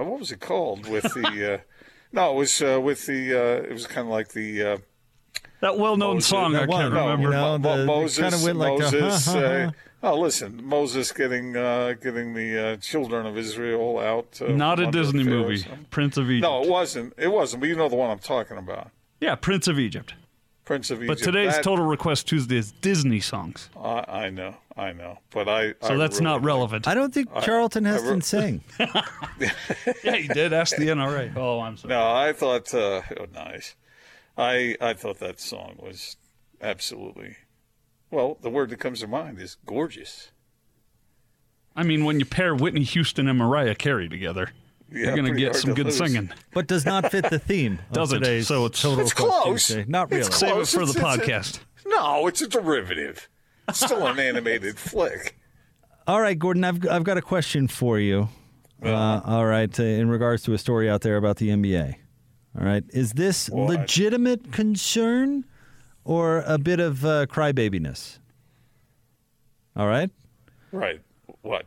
[0.00, 1.58] what was it called with the uh,
[2.12, 4.78] no it was uh, with the uh, it was kind of like the uh,
[5.62, 7.22] That well-known song, I can't no, remember.
[7.24, 9.28] you know, Mo- the- Moses kinda went like Moses.
[9.34, 9.72] uh, ha.
[10.02, 14.40] Oh, listen, Moses getting uh, getting the uh, children of Israel out.
[14.40, 15.64] Uh, Not a Disney movie.
[15.90, 16.42] Prince of Egypt.
[16.50, 17.14] No, it wasn't.
[17.16, 17.60] It wasn't.
[17.60, 20.14] But you know the one I'm talking about, Yeah, Prince of Egypt.
[20.64, 21.18] Prince of Egypt.
[21.20, 23.70] But today's That- Total Request Tuesday is Disney songs.
[23.76, 25.74] I, I know, I know, but I.
[25.82, 26.86] So I that's really not relevant.
[26.86, 28.60] I don't think Charlton Heston wrote- sang.
[30.04, 30.52] yeah, he did.
[30.52, 31.34] Ask the NRA.
[31.36, 31.94] Oh, I'm sorry.
[31.94, 32.72] No, I thought.
[32.72, 33.74] Uh, oh, nice.
[34.38, 36.16] I I thought that song was
[36.62, 37.36] absolutely.
[38.10, 40.32] Well, the word that comes to mind is gorgeous.
[41.76, 44.50] I mean, when you pair Whitney Houston and Mariah Carey together,
[44.90, 45.98] Yeah, you're going to get some to good lose.
[45.98, 46.30] singing.
[46.52, 47.78] but does not fit the theme.
[47.92, 49.68] Doesn't, today's so it's- Total It's close.
[49.68, 49.84] Tuesday.
[49.86, 50.26] Not really.
[50.26, 50.72] It's Save it close.
[50.74, 51.60] for the It's- it's a- podcast.
[51.86, 53.28] No, it's a derivative.
[53.68, 55.38] It's still an animated flick.
[56.06, 58.28] All right, Gordon, I've I've got a question for you.
[58.82, 61.94] Uh, all right, uh, in regards to a story out there about the NBA.
[62.58, 63.68] All right, is this What?
[63.68, 65.44] legitimate concern
[66.04, 68.18] or a bit of uh, crybabiness?
[69.76, 70.10] All right,
[70.72, 71.00] Right.
[71.42, 71.66] What?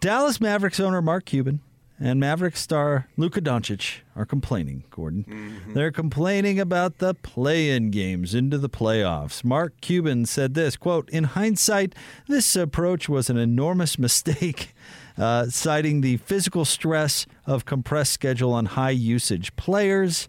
[0.00, 1.60] Dallas Mavericks owner Mark Cuban
[2.00, 5.60] and Mavericks star Luka Doncic are complaining, Gordon.
[5.74, 9.44] They're complaining about the play-in games into the playoffs.
[9.44, 11.94] Mark Cuban said this, quote, "In hindsight,
[12.28, 14.74] this approach was an enormous mistake."
[15.18, 20.26] Uh, citing the physical stress of compressed schedule on high usage players.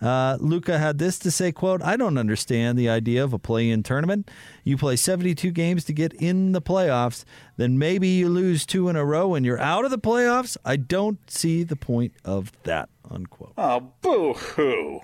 [0.00, 3.82] Uh, Luka had this to say, quote, I don't understand the idea of a play-in
[3.82, 4.30] tournament.
[4.62, 7.24] You play 72 games to get in the playoffs,
[7.56, 10.56] then maybe you lose two in a row and you're out of the playoffs.
[10.64, 13.54] I don't see the point of that, unquote.
[13.56, 15.00] Oh, boo hoo.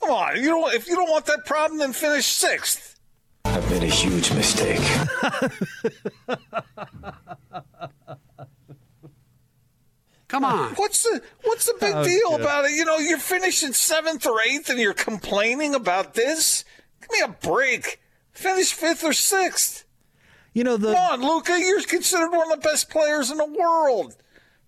[0.00, 0.36] Come on.
[0.36, 2.94] You don't, if you don't want that problem, then finish sixth.
[3.44, 4.78] I've made a huge mistake.
[10.28, 10.74] Come on.
[10.74, 12.72] What's the What's the big oh, deal about it?
[12.72, 16.64] You know, you're finishing seventh or eighth, and you're complaining about this.
[17.00, 18.00] Give me a break.
[18.32, 19.84] Finish fifth or sixth.
[20.52, 21.58] You know, the Come on, Luka.
[21.58, 24.16] You're considered one of the best players in the world.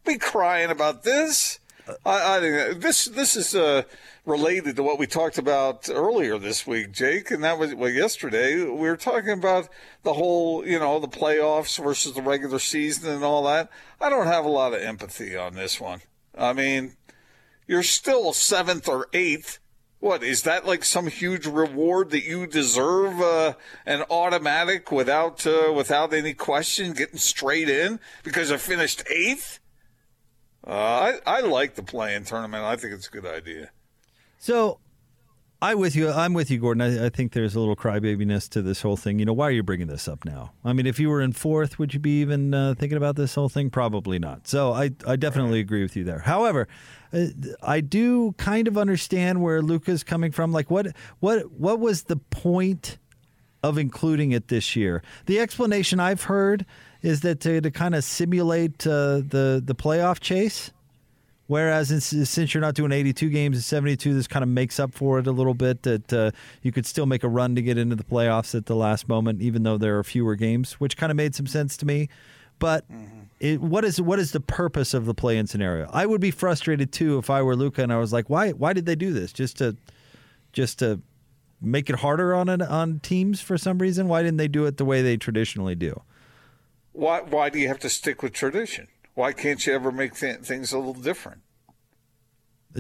[0.05, 1.60] Be crying about this.
[2.05, 3.83] I, I think this this is uh,
[4.24, 8.62] related to what we talked about earlier this week, Jake, and that was well yesterday.
[8.64, 9.68] We were talking about
[10.03, 13.70] the whole, you know, the playoffs versus the regular season and all that.
[14.00, 16.00] I don't have a lot of empathy on this one.
[16.37, 16.96] I mean,
[17.66, 19.59] you're still seventh or eighth.
[20.00, 20.85] What is that like?
[20.85, 27.18] Some huge reward that you deserve, uh, an automatic without uh, without any question, getting
[27.18, 29.60] straight in because I finished eighth.
[30.66, 30.70] Uh,
[31.27, 32.64] I I like the play-in tournament.
[32.64, 33.70] I think it's a good idea.
[34.38, 34.79] So,
[35.62, 36.11] I with you.
[36.11, 36.83] I'm with you, Gordon.
[36.83, 39.18] I, I think there's a little crybabiness to this whole thing.
[39.18, 40.53] You know, why are you bringing this up now?
[40.64, 43.35] I mean, if you were in fourth, would you be even uh, thinking about this
[43.35, 43.70] whole thing?
[43.70, 44.46] Probably not.
[44.46, 46.20] So, I I definitely agree with you there.
[46.20, 46.68] However,
[47.12, 47.27] uh,
[47.62, 50.53] I do kind of understand where Luka's coming from.
[50.53, 50.88] Like, what
[51.20, 52.99] what what was the point
[53.62, 55.03] of including it this year?
[55.27, 56.64] The explanation I've heard
[57.02, 60.70] is that to, to kind of simulate uh, the the playoff chase.
[61.46, 65.18] Whereas since you're not doing 82 games and 72, this kind of makes up for
[65.18, 65.82] it a little bit.
[65.82, 66.30] That uh,
[66.62, 69.42] you could still make a run to get into the playoffs at the last moment,
[69.42, 72.08] even though there are fewer games, which kind of made some sense to me.
[72.60, 73.22] But mm-hmm.
[73.40, 75.90] it, what is what is the purpose of the play-in scenario?
[75.92, 78.72] I would be frustrated too if I were Luka and I was like, why why
[78.72, 79.32] did they do this?
[79.32, 79.76] Just to
[80.52, 81.00] just to
[81.60, 84.06] make it harder on it, on teams for some reason?
[84.06, 86.00] Why didn't they do it the way they traditionally do?
[86.92, 88.88] Why why do you have to stick with tradition?
[89.14, 91.42] Why can't you ever make th- things a little different?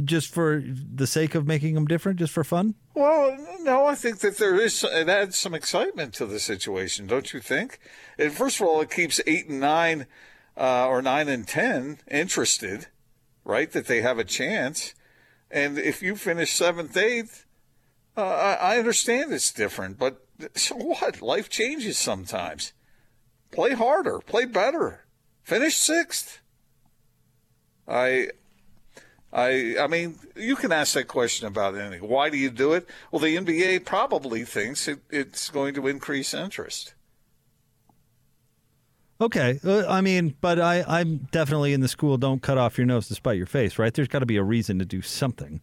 [0.04, 2.76] Just for the sake of making them different, just for fun?
[2.94, 7.32] Well, no, I think that there is it adds some excitement to the situation, don't
[7.32, 7.78] you think?
[8.18, 10.06] And first of all, it keeps eight and nine,
[10.56, 12.86] uh, or nine and ten interested,
[13.44, 13.70] right?
[13.72, 14.94] That they have a chance.
[15.50, 17.44] And if you finish seventh, eighth,
[18.16, 21.20] uh, I understand it's different, but so what?
[21.20, 22.72] Life changes sometimes
[23.50, 25.04] play harder, play better,
[25.42, 26.40] finish sixth.
[27.86, 28.28] I,
[29.32, 32.08] I, I mean, you can ask that question about anything.
[32.08, 32.88] Why do you do it?
[33.10, 36.94] Well, the NBA probably thinks it, it's going to increase interest.
[39.20, 42.16] Okay, uh, I mean, but I, I'm definitely in the school.
[42.16, 43.92] Don't cut off your nose to spite your face, right?
[43.92, 45.60] There's got to be a reason to do something,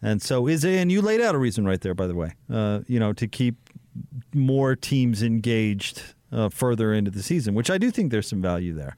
[0.00, 0.64] and so is.
[0.64, 2.32] And you laid out a reason right there, by the way.
[2.50, 3.56] Uh, you know, to keep
[4.32, 8.74] more teams engaged uh, further into the season, which I do think there's some value
[8.74, 8.96] there.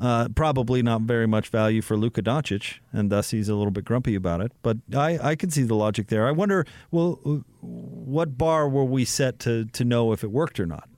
[0.00, 3.84] Uh, probably not very much value for Luka Doncic, and thus he's a little bit
[3.84, 4.52] grumpy about it.
[4.62, 6.26] But I, I can see the logic there.
[6.26, 10.66] I wonder, well, what bar were we set to to know if it worked or
[10.66, 10.88] not?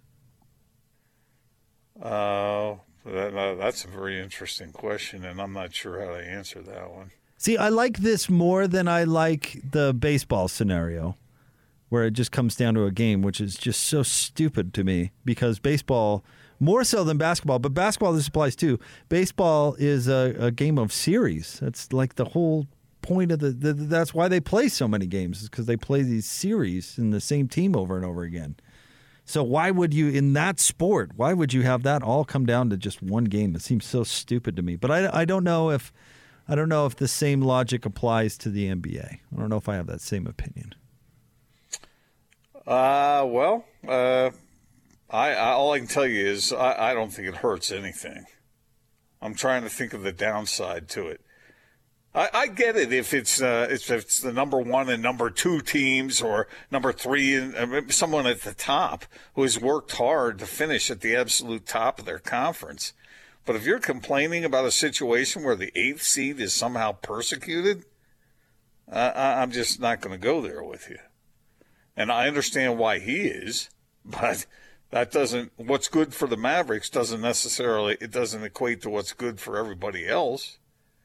[2.03, 6.91] Uh, that, that's a very interesting question, and I'm not sure how to answer that
[6.91, 7.11] one.
[7.39, 11.17] See, I like this more than I like the baseball scenario
[11.91, 15.11] where it just comes down to a game, which is just so stupid to me
[15.25, 16.25] because baseball,
[16.59, 18.79] more so than basketball, but basketball this applies too.
[19.09, 21.59] Baseball is a, a game of series.
[21.61, 22.67] That's like the whole
[23.03, 26.03] point of the, the that's why they play so many games is because they play
[26.03, 28.57] these series in the same team over and over again.
[29.25, 31.13] So why would you in that sport?
[31.17, 33.55] Why would you have that all come down to just one game?
[33.55, 34.77] It seems so stupid to me.
[34.77, 35.93] But I, I don't know if
[36.49, 39.07] I don't know if the same logic applies to the NBA.
[39.07, 40.75] I don't know if I have that same opinion.
[42.67, 44.31] Uh, well, uh,
[45.09, 48.25] I, I, all I can tell you is I, I don't think it hurts anything.
[49.23, 51.21] I'm trying to think of the downside to it.
[52.15, 55.61] I, I get it if it's uh, if it's the number one and number two
[55.61, 60.91] teams or number three and someone at the top who has worked hard to finish
[60.91, 62.93] at the absolute top of their conference.
[63.47, 67.85] But if you're complaining about a situation where the eighth seed is somehow persecuted,
[68.91, 70.99] uh, I'm just not going to go there with you
[72.01, 73.69] and I understand why he is,
[74.07, 74.47] but
[74.91, 79.39] that doesn't what's good for the Mavericks doesn't necessarily it doesn't equate to what's good
[79.39, 80.59] for everybody else.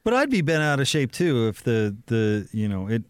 [0.04, 3.02] But I'd be bent out of shape too if the the you know it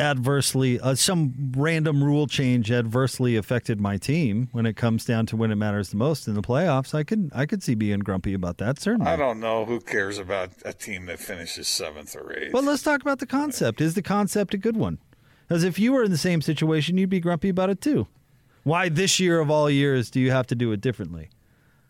[0.00, 5.36] adversely uh, some random rule change adversely affected my team when it comes down to
[5.36, 6.92] when it matters the most in the playoffs.
[6.92, 9.08] I could I could see being grumpy about that certainly.
[9.08, 12.52] I don't know who cares about a team that finishes seventh or eighth.
[12.52, 13.80] Well, let's talk about the concept.
[13.80, 14.98] Is the concept a good one?
[15.48, 18.06] Because if you were in the same situation, you'd be grumpy about it too.
[18.64, 21.30] Why this year of all years do you have to do it differently?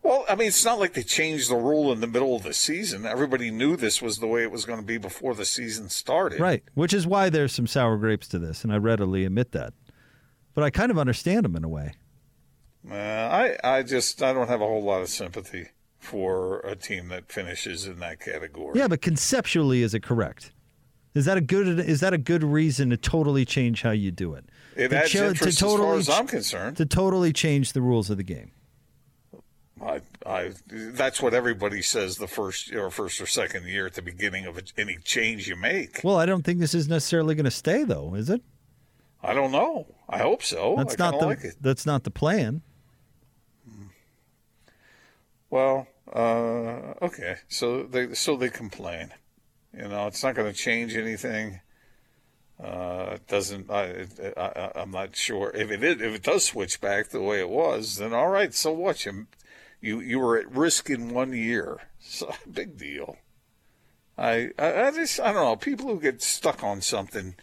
[0.02, 2.54] Well, I mean, it's not like they changed the rule in the middle of the
[2.54, 3.04] season.
[3.04, 6.40] Everybody knew this was the way it was going to be before the season started.
[6.40, 9.74] Right, which is why there's some sour grapes to this, and I readily admit that.
[10.54, 11.94] But I kind of understand them in a way.
[12.88, 17.08] Uh, I, I just, I don't have a whole lot of sympathy for a team
[17.08, 18.78] that finishes in that category.
[18.78, 20.52] Yeah, but conceptually, is it correct?
[21.14, 24.34] Is that a good is that a good reason to totally change how you do
[24.34, 24.44] it?
[24.76, 26.76] It adds cho- interest to totally, as far as I'm concerned.
[26.76, 28.52] To totally change the rules of the game.
[29.84, 34.02] I, I that's what everybody says the first or first or second year at the
[34.02, 36.00] beginning of any change you make.
[36.02, 38.42] Well, I don't think this is necessarily going to stay, though, is it?
[39.22, 39.86] I don't know.
[40.08, 40.74] I hope so.
[40.76, 41.54] That's I not the like it.
[41.60, 42.62] that's not the plan.
[45.50, 47.36] Well, uh, okay.
[47.48, 49.12] So they so they complain.
[49.76, 51.60] You know, it's not going to change anything.
[52.62, 53.70] Uh, it doesn't.
[53.70, 57.38] I, I, I'm not sure if it is, if it does switch back the way
[57.38, 57.96] it was.
[57.96, 58.52] Then all right.
[58.52, 59.04] So what?
[59.04, 59.26] You
[59.80, 61.80] you you were at risk in one year.
[62.00, 63.16] So big deal.
[64.16, 65.56] I, I I just I don't know.
[65.56, 67.34] People who get stuck on something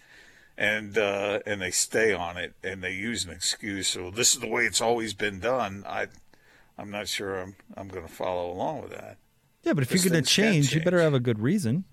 [0.57, 3.87] and uh, and they stay on it and they use an excuse.
[3.89, 5.83] So this is the way it's always been done.
[5.87, 6.07] I
[6.77, 9.17] I'm not sure I'm I'm going to follow along with that.
[9.63, 11.85] Yeah, but if you're going to change, you better have a good reason.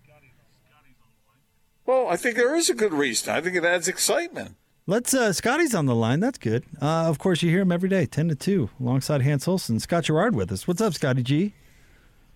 [1.84, 3.34] Well, I think there is a good reason.
[3.34, 4.56] I think it adds excitement.
[4.86, 5.14] Let's.
[5.14, 6.20] Uh, Scotty's on the line.
[6.20, 6.64] That's good.
[6.80, 9.78] Uh, of course, you hear him every day, ten to two, alongside Hans Olsen.
[9.78, 10.66] Scott Garrard with us.
[10.66, 11.54] What's up, Scotty G?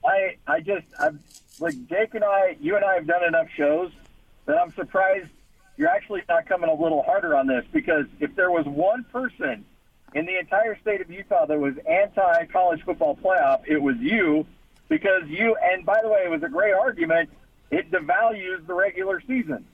[0.05, 1.21] I I just I'm
[1.59, 3.91] like Jake and I, you and I have done enough shows
[4.47, 5.29] that I'm surprised
[5.77, 9.65] you're actually not coming a little harder on this because if there was one person
[10.15, 14.47] in the entire state of Utah that was anti college football playoff, it was you
[14.89, 17.29] because you and by the way, it was a great argument.
[17.71, 19.67] It devalues the regular season,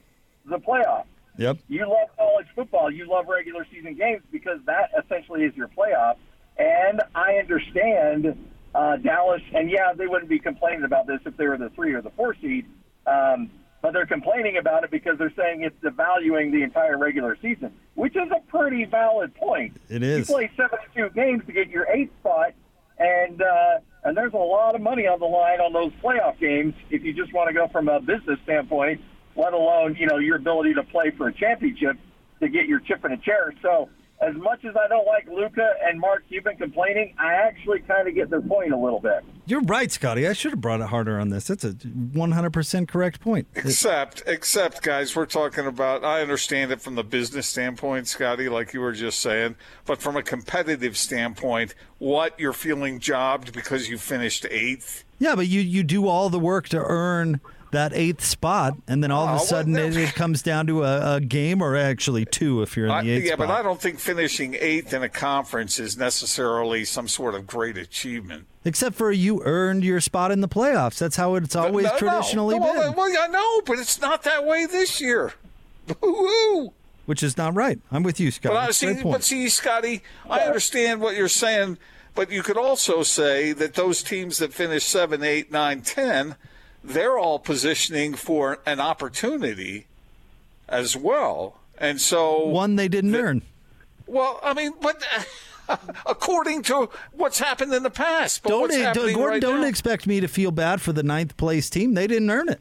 [0.47, 1.05] the playoff.
[1.39, 1.59] Yep.
[1.69, 2.91] You love college football.
[2.91, 6.17] You love regular season games because that essentially is your playoff.
[6.59, 8.37] And I understand
[8.75, 11.93] uh, Dallas, and yeah, they wouldn't be complaining about this if they were the three
[11.95, 12.67] or the four seed.
[13.07, 13.51] Um,
[13.81, 18.15] but they're complaining about it because they're saying it's devaluing the entire regular season, which
[18.15, 19.77] is a pretty valid point.
[19.89, 20.29] It is.
[20.29, 22.53] You play 72 games to get your eighth spot,
[22.99, 26.75] and uh, and there's a lot of money on the line on those playoff games
[26.91, 29.01] if you just want to go from a business standpoint,
[29.37, 31.97] let alone you know your ability to play for a championship
[32.41, 33.55] to get your chip in a chair.
[33.63, 33.89] So
[34.23, 38.15] as much as I don't like Luka and Mark Cuban complaining, I actually kind of
[38.15, 39.25] get their point a little bit.
[39.47, 40.29] You're right, Scotty.
[40.29, 41.49] I should have brought it harder on this.
[41.49, 43.49] That's a 100% correct point.
[43.57, 46.05] Except, except, guys, we're talking about.
[46.05, 50.17] I understand it from the business standpoint, Scotty, like you were just saying, but from
[50.17, 55.05] a competitive standpoint, what you're feeling jobbed because you finished eighth.
[55.19, 57.41] Yeah, but you, you do all the work to earn
[57.73, 59.85] that eighth spot, and then all Oh, of a oh, sudden no.
[59.85, 63.13] it, it comes down to a, a game or actually two if you're in the
[63.13, 63.49] eighth yeah, spot.
[63.49, 67.77] but I don't think finishing eighth in a conference is necessarily some sort of great
[67.77, 68.47] achievement.
[68.65, 70.99] Except for you earned your spot in the playoffs.
[70.99, 71.99] That's how it's always No, no.
[71.99, 75.33] traditionally well, been, Well, I know, but it's not that way this year.
[76.01, 76.73] Woo-hoo.
[77.07, 77.81] which is not right.
[77.91, 78.53] I'm with you, Scott.
[78.53, 81.79] But I see, but see, Scotty, I understand what you're saying,
[82.15, 86.37] but you could also say that those teams that finish seven, eight, nine, ten,
[86.85, 89.87] they're all positioning for an opportunity
[90.69, 91.59] as well.
[91.79, 93.43] And so, One they didn't earn.
[94.07, 95.03] well, I mean, but
[96.07, 100.07] according to what's happened in the past, but Don't, happening Gordon, right don't now, expect
[100.07, 101.95] me to feel bad for the ninth place team.
[101.95, 102.61] They didn't earn it.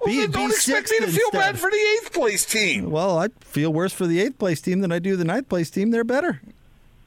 [0.00, 1.32] well, be, don't expect me to feel instead.
[1.52, 2.90] bad for the eighth place team.
[2.90, 5.70] Well, I feel worse for the eighth place team than I do the ninth place
[5.70, 5.90] team.
[5.90, 6.40] They're better.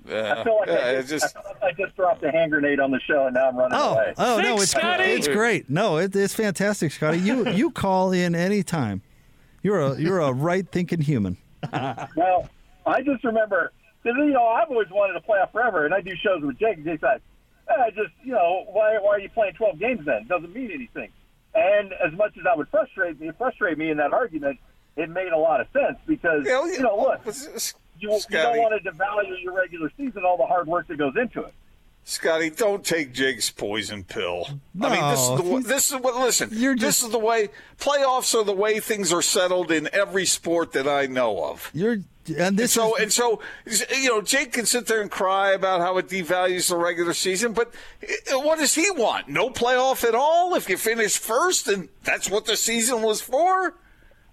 [0.10, 2.80] I feel like Yeah, I, just, just- I, like I just dropped a hand grenade
[2.80, 4.14] on the show, and now I'm running Oh, away.
[4.18, 5.04] oh no, it's Scotty.
[5.04, 5.70] it's great.
[5.70, 7.20] No, it, it's fantastic, Scotty.
[7.20, 9.02] You you call in anytime.
[9.64, 11.38] You're a you're a right thinking human.
[12.16, 12.48] Well,
[12.86, 13.72] I just remember
[14.04, 16.58] because you know I've always wanted to play off forever, and I do shows with
[16.58, 16.78] Jake.
[16.78, 17.20] And Jake said,
[17.70, 20.22] "Eh, "I just you know why why are you playing 12 games then?
[20.22, 21.10] It doesn't mean anything."
[21.56, 24.60] And as much as that would frustrate me, frustrate me in that argument,
[24.96, 27.26] it made a lot of sense because Yeah, you know look,
[28.02, 30.88] but s- you, you don't want to devalue your regular season, all the hard work
[30.88, 31.54] that goes into it.
[32.04, 34.48] Scotty, don't take Jake's poison pill.
[34.82, 36.16] I mean, this is the way, this is what.
[36.16, 40.26] Listen, You're this is the way playoffs are the way things are settled in every
[40.26, 41.70] sport that I know of.
[41.74, 41.98] You're
[42.38, 43.42] and this so is, and so,
[43.94, 47.52] you know, Jake can sit there and cry about how it devalues the regular season,
[47.52, 49.28] but uh, what does he want?
[49.28, 50.56] No playoff at all?
[50.56, 53.76] If you finish first, and that's what the season was for.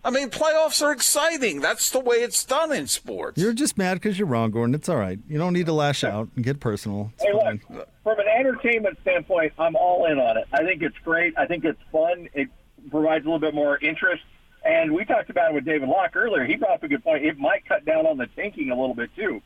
[0.05, 1.61] I mean, playoffs are exciting.
[1.61, 3.41] That's the way it's done in sports.
[3.41, 4.75] you're just mad because you're wrong, Gordon.
[4.75, 5.19] It's all right.
[5.29, 7.11] You don't need to lash out and get personal.
[7.15, 7.61] It's Hey, fine.
[7.71, 10.45] look, from an entertainment standpoint, I'm all in on it.
[10.53, 11.33] I think it's great.
[11.39, 12.29] I think it's fun.
[12.35, 12.49] It
[12.91, 14.23] provides a little bit more interest.
[14.65, 16.45] And we talked about it with David Locke earlier.
[16.45, 17.25] He brought up a good point.
[17.25, 19.41] It might cut down on the tanking a little bit too.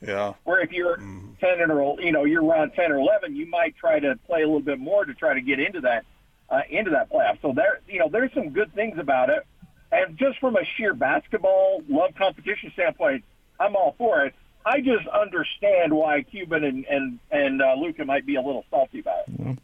[0.00, 0.34] yeah.
[0.44, 0.96] Where if you're
[1.40, 4.46] ten or you know you're around ten or eleven, you might try to play a
[4.46, 6.04] little bit more to try to get into that
[6.50, 7.40] uh, into that playoff.
[7.42, 9.44] So there, you know, there's some good things about it.
[9.92, 13.24] And just from a sheer basketball love competition standpoint,
[13.58, 14.34] I'm all for it.
[14.64, 19.00] I just understand why Cuban and and and uh, Luka might be a little salty
[19.00, 19.58] about it.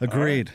[0.00, 0.50] Agreed.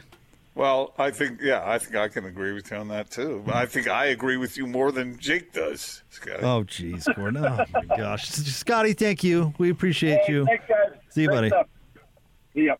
[0.55, 3.43] Well, I think yeah, I think I can agree with you on that too.
[3.47, 6.43] I think I agree with you more than Jake does, Scotty.
[6.43, 7.45] Oh, jeez, Gordon.
[7.45, 8.93] Oh my gosh, Scotty.
[8.93, 9.53] Thank you.
[9.57, 10.45] We appreciate Hey, you.
[10.45, 10.91] thanks, guys.
[11.09, 11.47] See you, Great buddy.
[11.49, 11.67] stuff.
[12.53, 12.79] Yep.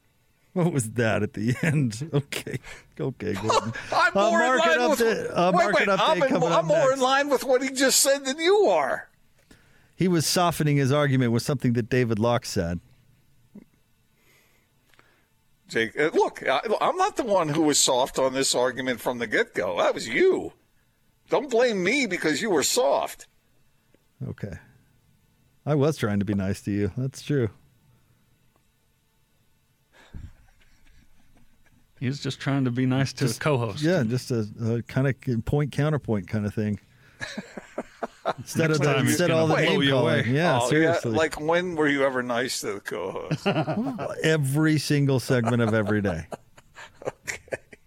[0.56, 2.10] What was that at the end?
[2.14, 2.60] Okay,
[2.98, 3.74] okay, Gordon.
[3.92, 5.00] I'm Uh, more in line with.
[5.00, 6.94] update- uh, wait, wait, I'm, in, I'm more next.
[6.94, 9.10] in line with what he just said than you are.
[9.98, 12.80] He was softening his argument with something that David Locke said.
[15.68, 19.18] Jake, uh, look, I, I'm not the one who was soft on this argument from
[19.18, 19.78] the get go.
[19.80, 20.54] That was you.
[21.30, 23.28] Don't blame me because you were soft.
[24.26, 24.54] Okay.
[25.66, 26.92] I was trying to be nice to you.
[26.96, 27.50] That's true.
[32.00, 33.82] He's just trying to be nice to Just- the co-host.
[33.82, 36.80] Yeah, just a, a kind of point counterpoint kind of thing.
[38.40, 39.94] Instead of the, time instead of all the blow name calling.
[39.94, 40.24] away.
[40.28, 41.12] Yeah, Oh, seriously.
[41.12, 43.46] like when were you ever nice to the co-host?
[44.24, 46.26] every single segment of every day.
[47.08, 47.38] Okay.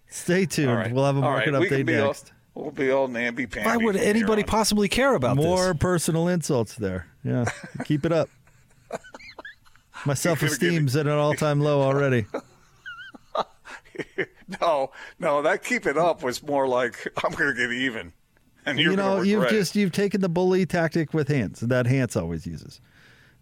[0.09, 0.71] Stay tuned.
[0.71, 0.93] All right.
[0.93, 2.33] We'll have a market right, we can update all- next.
[2.55, 3.67] we'll be all namby pamby.
[3.69, 5.79] Why would anybody possibly care about More this?
[5.81, 7.09] personal insults there.
[7.25, 7.45] Yeah,
[7.85, 8.29] keep it up.
[10.07, 12.27] My self esteem's at an all time low already.
[14.63, 18.13] No, no, that keep it up was more like I'm going to get even,
[18.65, 22.17] and you're you know, you've just you've taken the bully tactic with Hans that Hans
[22.17, 22.81] always uses.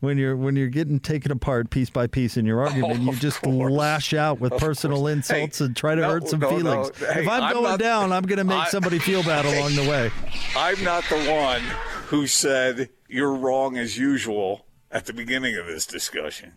[0.01, 3.41] When you're when you're getting taken apart piece by piece in your argument, you just
[3.41, 3.73] course.
[3.73, 5.13] lash out with Of personal course.
[5.13, 6.57] insults Hey, and try to no, hurt some no, no.
[6.59, 6.99] feelings.
[6.99, 9.45] Hey, if I'm, I'm going not- down, I'm going to make I- somebody feel bad
[9.57, 10.11] along the way.
[10.57, 11.63] I'm not the one
[12.09, 16.55] who said you're wrong as usual at the beginning of this discussion.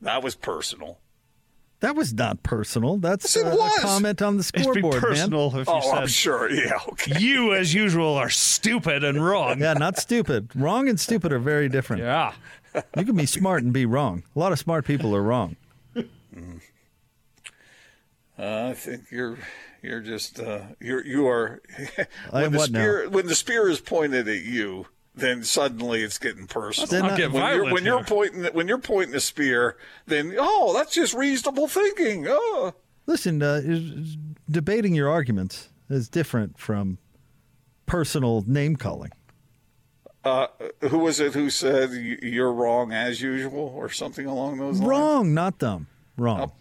[0.00, 0.98] That was personal.
[1.84, 2.96] That was not personal.
[2.96, 5.02] That's Yes, uh, a comment on the It'd be scoreboard, man.
[5.02, 6.50] personal if you Oh, I'm sure.
[6.54, 6.78] Yeah.
[6.88, 7.18] Okay.
[7.18, 9.60] you, as usual, are stupid and wrong.
[9.60, 10.48] Yeah, not stupid.
[10.54, 12.00] Wrong and stupid are very different.
[12.02, 12.32] Yeah.
[12.96, 14.22] You can be smart and be wrong.
[14.34, 15.56] A lot of smart people are wrong.
[15.96, 16.02] Uh,
[18.70, 19.36] I think you're
[19.82, 21.60] you're just uh, you're you are.
[22.32, 23.08] I when am the what now?
[23.10, 26.88] when the spear is pointed at you, then suddenly it's getting personal.
[26.88, 30.72] Then I'll get when you're when you're pointing when you're pointing the spear, then oh,
[30.74, 32.26] that's just reasonable thinking.
[32.28, 32.74] Oh.
[33.06, 33.60] Listen, uh,
[34.50, 36.98] debating your arguments is different from
[37.86, 39.10] personal name calling.
[40.24, 40.46] Uh,
[40.88, 44.88] who was it who said "You- you're wrong as usual or something along those lines?
[44.88, 45.86] Wrong, not dumb.
[46.16, 46.52] Wrong.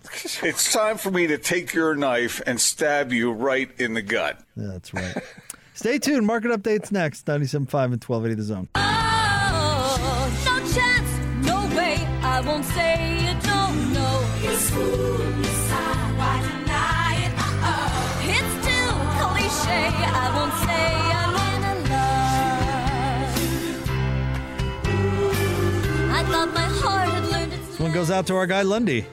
[0.41, 4.39] It's time for me to take your knife and stab you right in the gut.
[4.57, 5.15] Yeah, That's right.
[5.83, 6.25] Stay tuned.
[6.25, 7.25] Market updates next.
[7.25, 8.69] 97.5 and 1280 The Zone.
[8.75, 11.09] Oh, no chance,
[11.45, 11.97] no way.
[12.21, 14.23] I won't say you don't know.
[14.43, 16.17] It's cool inside.
[16.17, 17.33] Why deny it?
[17.35, 18.31] Uh-oh.
[18.31, 19.91] It's too cliche.
[20.07, 20.87] I won't say
[21.19, 21.35] I'm
[21.67, 23.27] in love.
[26.15, 29.05] I thought my heart had learned its This one goes out to our guy Lundy.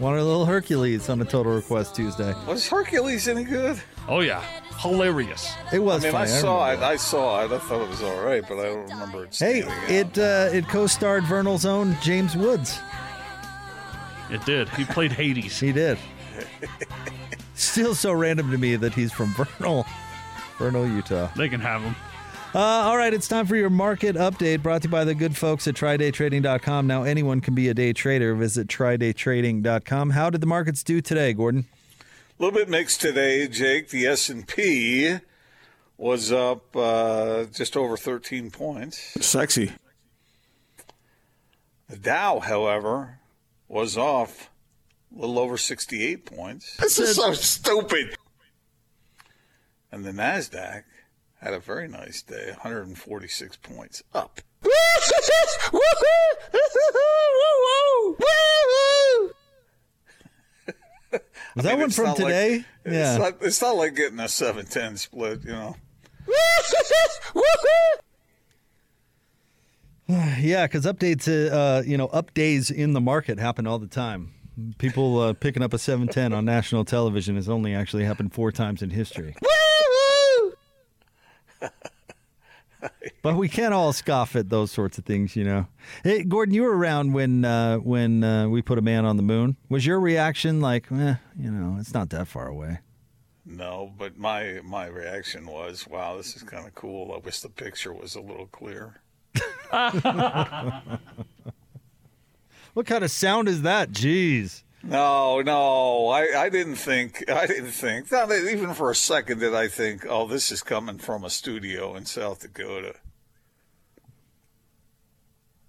[0.00, 2.34] Wanted a little Hercules on a Total Request Tuesday.
[2.48, 3.80] Was Hercules any good?
[4.08, 4.42] Oh yeah,
[4.80, 5.52] hilarious.
[5.72, 6.30] It was I mean, funny.
[6.30, 6.78] I saw it.
[6.80, 7.52] I saw it.
[7.52, 9.36] I thought it was all right, but I don't remember it.
[9.36, 12.78] Hey, it uh, it co-starred Vernal's own James Woods.
[14.30, 14.68] It did.
[14.70, 15.58] He played Hades.
[15.58, 15.98] He did.
[17.54, 19.84] Still so random to me that he's from Vernal,
[20.58, 21.28] Vernal, Utah.
[21.36, 21.94] They can have him.
[22.54, 25.36] Uh, all right, it's time for your market update brought to you by the good
[25.36, 26.86] folks at trydaytrading.com.
[26.86, 28.34] Now, anyone can be a day trader.
[28.34, 30.10] Visit trydaytrading.com.
[30.10, 31.66] How did the markets do today, Gordon?
[32.40, 33.90] A little bit mixed today, Jake.
[33.90, 35.18] The S and P
[35.98, 38.98] was up uh, just over 13 points.
[39.20, 39.72] Sexy.
[41.90, 43.18] The Dow, however,
[43.68, 44.48] was off
[45.14, 46.78] a little over 68 points.
[46.78, 48.16] This is so stupid.
[49.92, 50.84] And the Nasdaq
[51.42, 54.40] had a very nice day, 146 points up.
[61.12, 61.20] Was
[61.58, 62.64] I that mean, one from not like- today?
[62.84, 63.16] It's, yeah.
[63.18, 65.76] not, it's not like getting a 7-10 split, you know.
[70.40, 73.86] Yeah, because updates, uh, uh, you know, up days in the market happen all the
[73.86, 74.32] time.
[74.78, 78.82] People uh, picking up a 710 on national television has only actually happened four times
[78.82, 79.36] in history.
[83.22, 85.66] but we can't all scoff at those sorts of things, you know.
[86.02, 89.22] Hey, Gordon, you were around when uh, when uh, we put a man on the
[89.22, 89.56] moon.
[89.68, 92.78] Was your reaction like, eh, you know, it's not that far away?
[93.44, 97.12] No, but my my reaction was, wow, this is kind of cool.
[97.12, 99.00] I wish the picture was a little clearer.
[102.74, 103.90] What kind of sound is that?
[103.90, 104.62] Jeez.
[104.82, 109.54] No, no, I, I didn't think, I didn't think, not even for a second did
[109.54, 112.94] I think, oh, this is coming from a studio in South Dakota.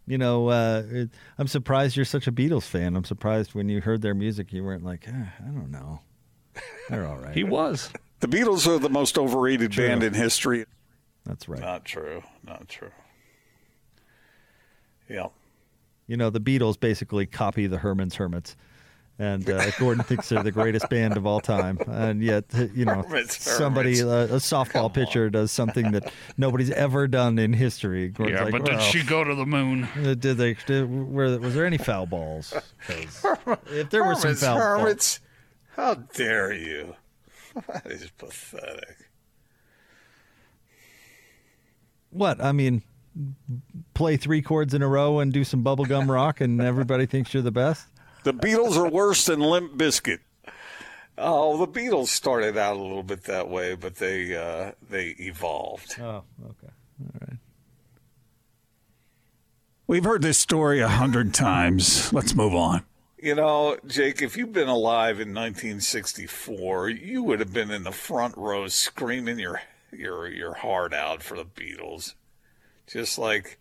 [0.08, 2.96] You know, uh, it, I'm surprised you're such a Beatles fan.
[2.96, 6.02] I'm surprised when you heard their music, you weren't like, eh, I don't know.
[6.90, 7.34] They're all right.
[7.36, 7.90] He was.
[8.20, 9.88] The Beatles are the most overrated True.
[9.88, 10.66] band in history.
[11.26, 11.60] That's right.
[11.60, 12.92] Not true, not true.
[15.10, 15.28] Yeah.
[16.08, 18.56] You know, the Beatles basically copy the Herman's Hermits.
[19.22, 23.04] And uh, Gordon thinks they're the greatest band of all time, and yet you know
[23.08, 24.32] Hermits, somebody, hermits.
[24.32, 28.08] uh, a softball pitcher, does something that nobody's ever done in history.
[28.10, 29.84] Gordon's Yeah, like, but did she go to the moon?
[29.96, 30.56] uh, Did they?
[30.66, 32.52] Did, were, was there any foul balls?
[32.90, 35.20] if there were some Hermits, foul balls.
[35.76, 36.96] How dare you?
[37.68, 38.98] That is pathetic.
[42.10, 42.42] what?
[42.44, 42.82] I mean,
[43.94, 47.44] play three chords in a row and do some bubblegum rock, and everybody thinks you're
[47.44, 47.86] the best.
[48.24, 50.20] The Beatles are worse than Limp Bizkit.
[51.18, 55.96] Oh, the Beatles started out a little bit that way, but they uh, they evolved.
[56.00, 57.38] Oh, okay, all right.
[59.88, 62.14] We've heard this story a hundred times.
[62.14, 62.84] Let's move on.
[63.18, 67.92] You know, Jake, if you'd been alive in 1964, you would have been in the
[67.92, 69.62] front row screaming your
[69.92, 72.16] your your heart out for the Beatles,
[72.88, 73.60] just like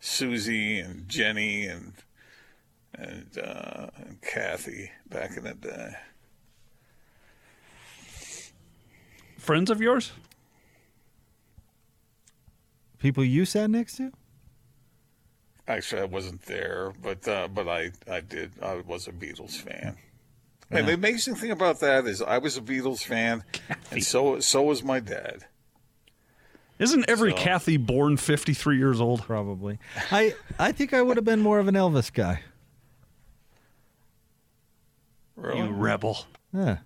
[0.00, 1.94] Susie and Jenny and
[2.98, 5.92] and, uh, and Kathy back in the day.
[9.38, 10.12] Friends of yours?
[12.98, 14.12] People you sat next to?
[15.68, 18.52] Actually, I wasn't there, but uh, but I I did.
[18.62, 19.96] I was a Beatles fan.
[20.70, 23.44] And the amazing thing about that is, I was a Beatles fan,
[23.90, 25.44] and so so was my dad.
[26.78, 29.22] Isn't every So- Kathy born 53 years old?
[29.22, 29.78] Probably.
[30.10, 32.42] I I think I would have been more of an Elvis guy.
[35.36, 35.58] Really?
[35.60, 36.26] You rebel.
[36.52, 36.78] Yeah,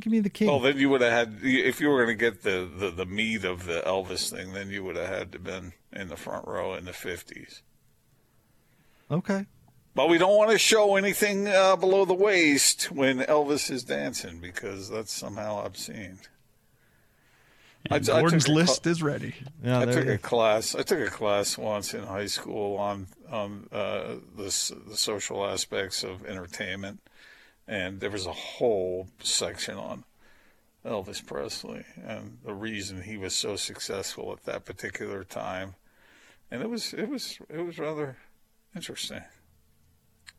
[0.00, 0.48] give me the king.
[0.48, 3.06] Well, then you would have had, if you were going to get the, the, the
[3.06, 6.46] meat of the Elvis thing, then you would have had to been in the front
[6.46, 7.62] row in the 50s.
[9.10, 9.46] okay.
[9.94, 14.38] But we don't want to show anything uh, below the waist when Elvis is dancing
[14.38, 16.20] because that's somehow obscene.
[17.90, 19.34] I- I Gordon's a list cl- is ready.
[19.64, 20.74] Yeah, I took a class.
[20.76, 26.04] I took a class once in high school on on uh, this the social aspects
[26.04, 27.00] of entertainment,
[27.68, 30.04] and there was a whole section on
[30.84, 35.74] Elvis Presley and the reason he was so successful at that particular time,
[36.50, 38.16] and it was it was it was rather
[38.74, 39.22] interesting,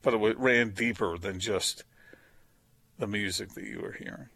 [0.01, 1.83] but it ran deeper than just
[2.97, 4.29] the music that you were hearing.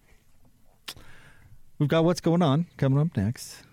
[1.79, 3.63] We've got what's going on coming up next.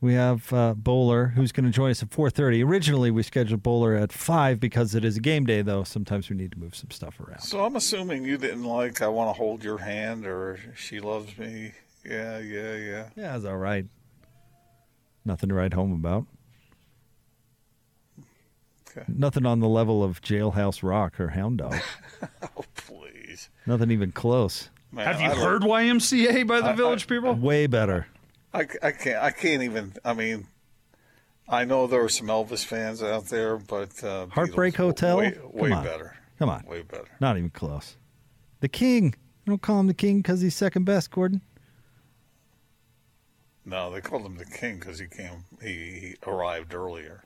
[0.00, 2.64] We have uh, Bowler, who's going to join us at 4:30.
[2.64, 5.60] Originally, we scheduled Bowler at five because it is a game day.
[5.62, 7.40] Though sometimes we need to move some stuff around.
[7.40, 11.36] So I'm assuming you didn't like I want to hold your hand or she loves
[11.36, 11.72] me.
[12.08, 13.08] Yeah, yeah, yeah.
[13.16, 13.86] Yeah, it's all right.
[15.24, 16.26] Nothing to write home about.
[18.90, 19.04] Okay.
[19.08, 21.74] Nothing on the level of Jailhouse Rock or Hound Dog.
[22.56, 23.48] Oh, please.
[23.66, 24.70] Nothing even close.
[24.90, 27.34] Man, Have you I heard YMCA by the Village People?
[27.34, 28.08] Way better.
[28.58, 29.22] I, I can't.
[29.22, 29.94] I can't even.
[30.04, 30.46] I mean,
[31.48, 35.16] I know there are some Elvis fans out there, but uh, Heartbreak Beatles, Hotel?
[35.18, 35.84] way, Come way on.
[35.84, 36.16] better.
[36.38, 36.64] Come on.
[36.66, 37.08] way better.
[37.20, 37.96] Not even close.
[38.60, 39.14] The King.
[39.46, 41.40] You don't call him the King because he's second best, Gordon.
[43.64, 45.44] No, they called him the King because he came.
[45.62, 47.24] He, he arrived earlier.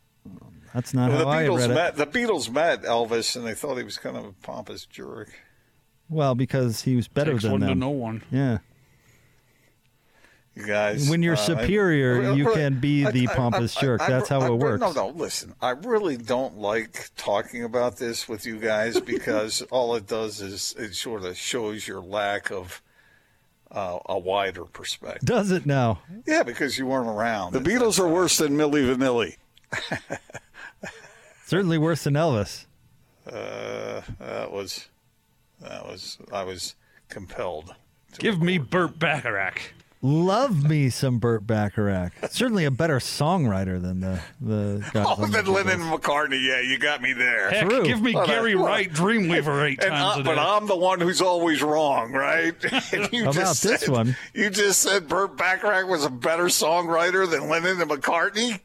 [0.74, 1.74] That's not Well, how the I Beatles read it.
[1.74, 1.96] met.
[1.96, 5.30] The Beatles met Elvis, and they thought he was kind of a pompous jerk.
[6.08, 7.78] Well, because he was better Takes than one to them.
[7.78, 8.22] know one.
[8.30, 8.58] Yeah.
[10.54, 14.00] You guys, When you're uh, I- superior, you can be the pompous jerk.
[14.06, 14.80] That's how I- it works.
[14.80, 15.54] No, no, listen.
[15.62, 20.74] I really don't like talking about this with you guys because all it does is
[20.78, 22.82] it sort of shows your lack of
[23.70, 25.26] uh, a wider perspective.
[25.26, 26.00] Does it now?
[26.26, 27.54] Yeah, because you weren't around.
[27.54, 29.36] The Beatles are worse than Milli Vanilli.
[31.46, 32.66] Certainly worse than Elvis.
[33.26, 34.88] Uh, that was
[35.60, 36.74] that was I was
[37.08, 37.74] compelled.
[38.12, 39.60] to Give me Burt Bacharach.
[40.04, 42.12] Love me some Burt Bacharach.
[42.32, 45.04] Certainly a better songwriter than the the guy.
[45.06, 46.42] Oh, from the then Lennon and McCartney.
[46.44, 47.50] Yeah, you got me there.
[47.50, 47.84] Heck, True.
[47.84, 50.30] give me Well, Gary well, Wright Dreamweaver eight And times I, a day.
[50.34, 52.52] but I'm the one who's always wrong, right?
[53.12, 54.16] You about just this said- one?
[54.34, 58.58] You just said Burt Bacharach was a better songwriter than Lennon and McCartney.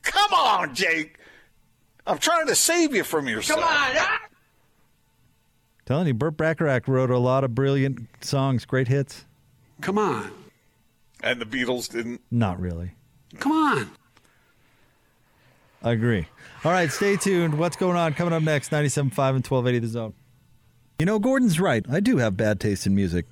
[0.00, 1.18] Come on, Jake.
[2.06, 3.60] I'm trying to save you from yourself.
[3.60, 3.76] Come on.
[3.98, 4.20] Ah!
[5.84, 9.26] Telling you, Burt Bacharach wrote a lot of brilliant songs, great hits.
[9.82, 10.30] Come on.
[11.22, 12.20] And the Beatles didn't.
[12.30, 12.92] Not really.
[13.38, 13.90] Come on.
[15.82, 16.26] I agree.
[16.64, 17.58] All right, stay tuned.
[17.58, 18.14] What's going on?
[18.14, 20.14] Coming up next, 97.5 and 1280 The Zone.
[20.98, 21.86] You know, Gordon's right.
[21.88, 23.26] I do have bad taste in music.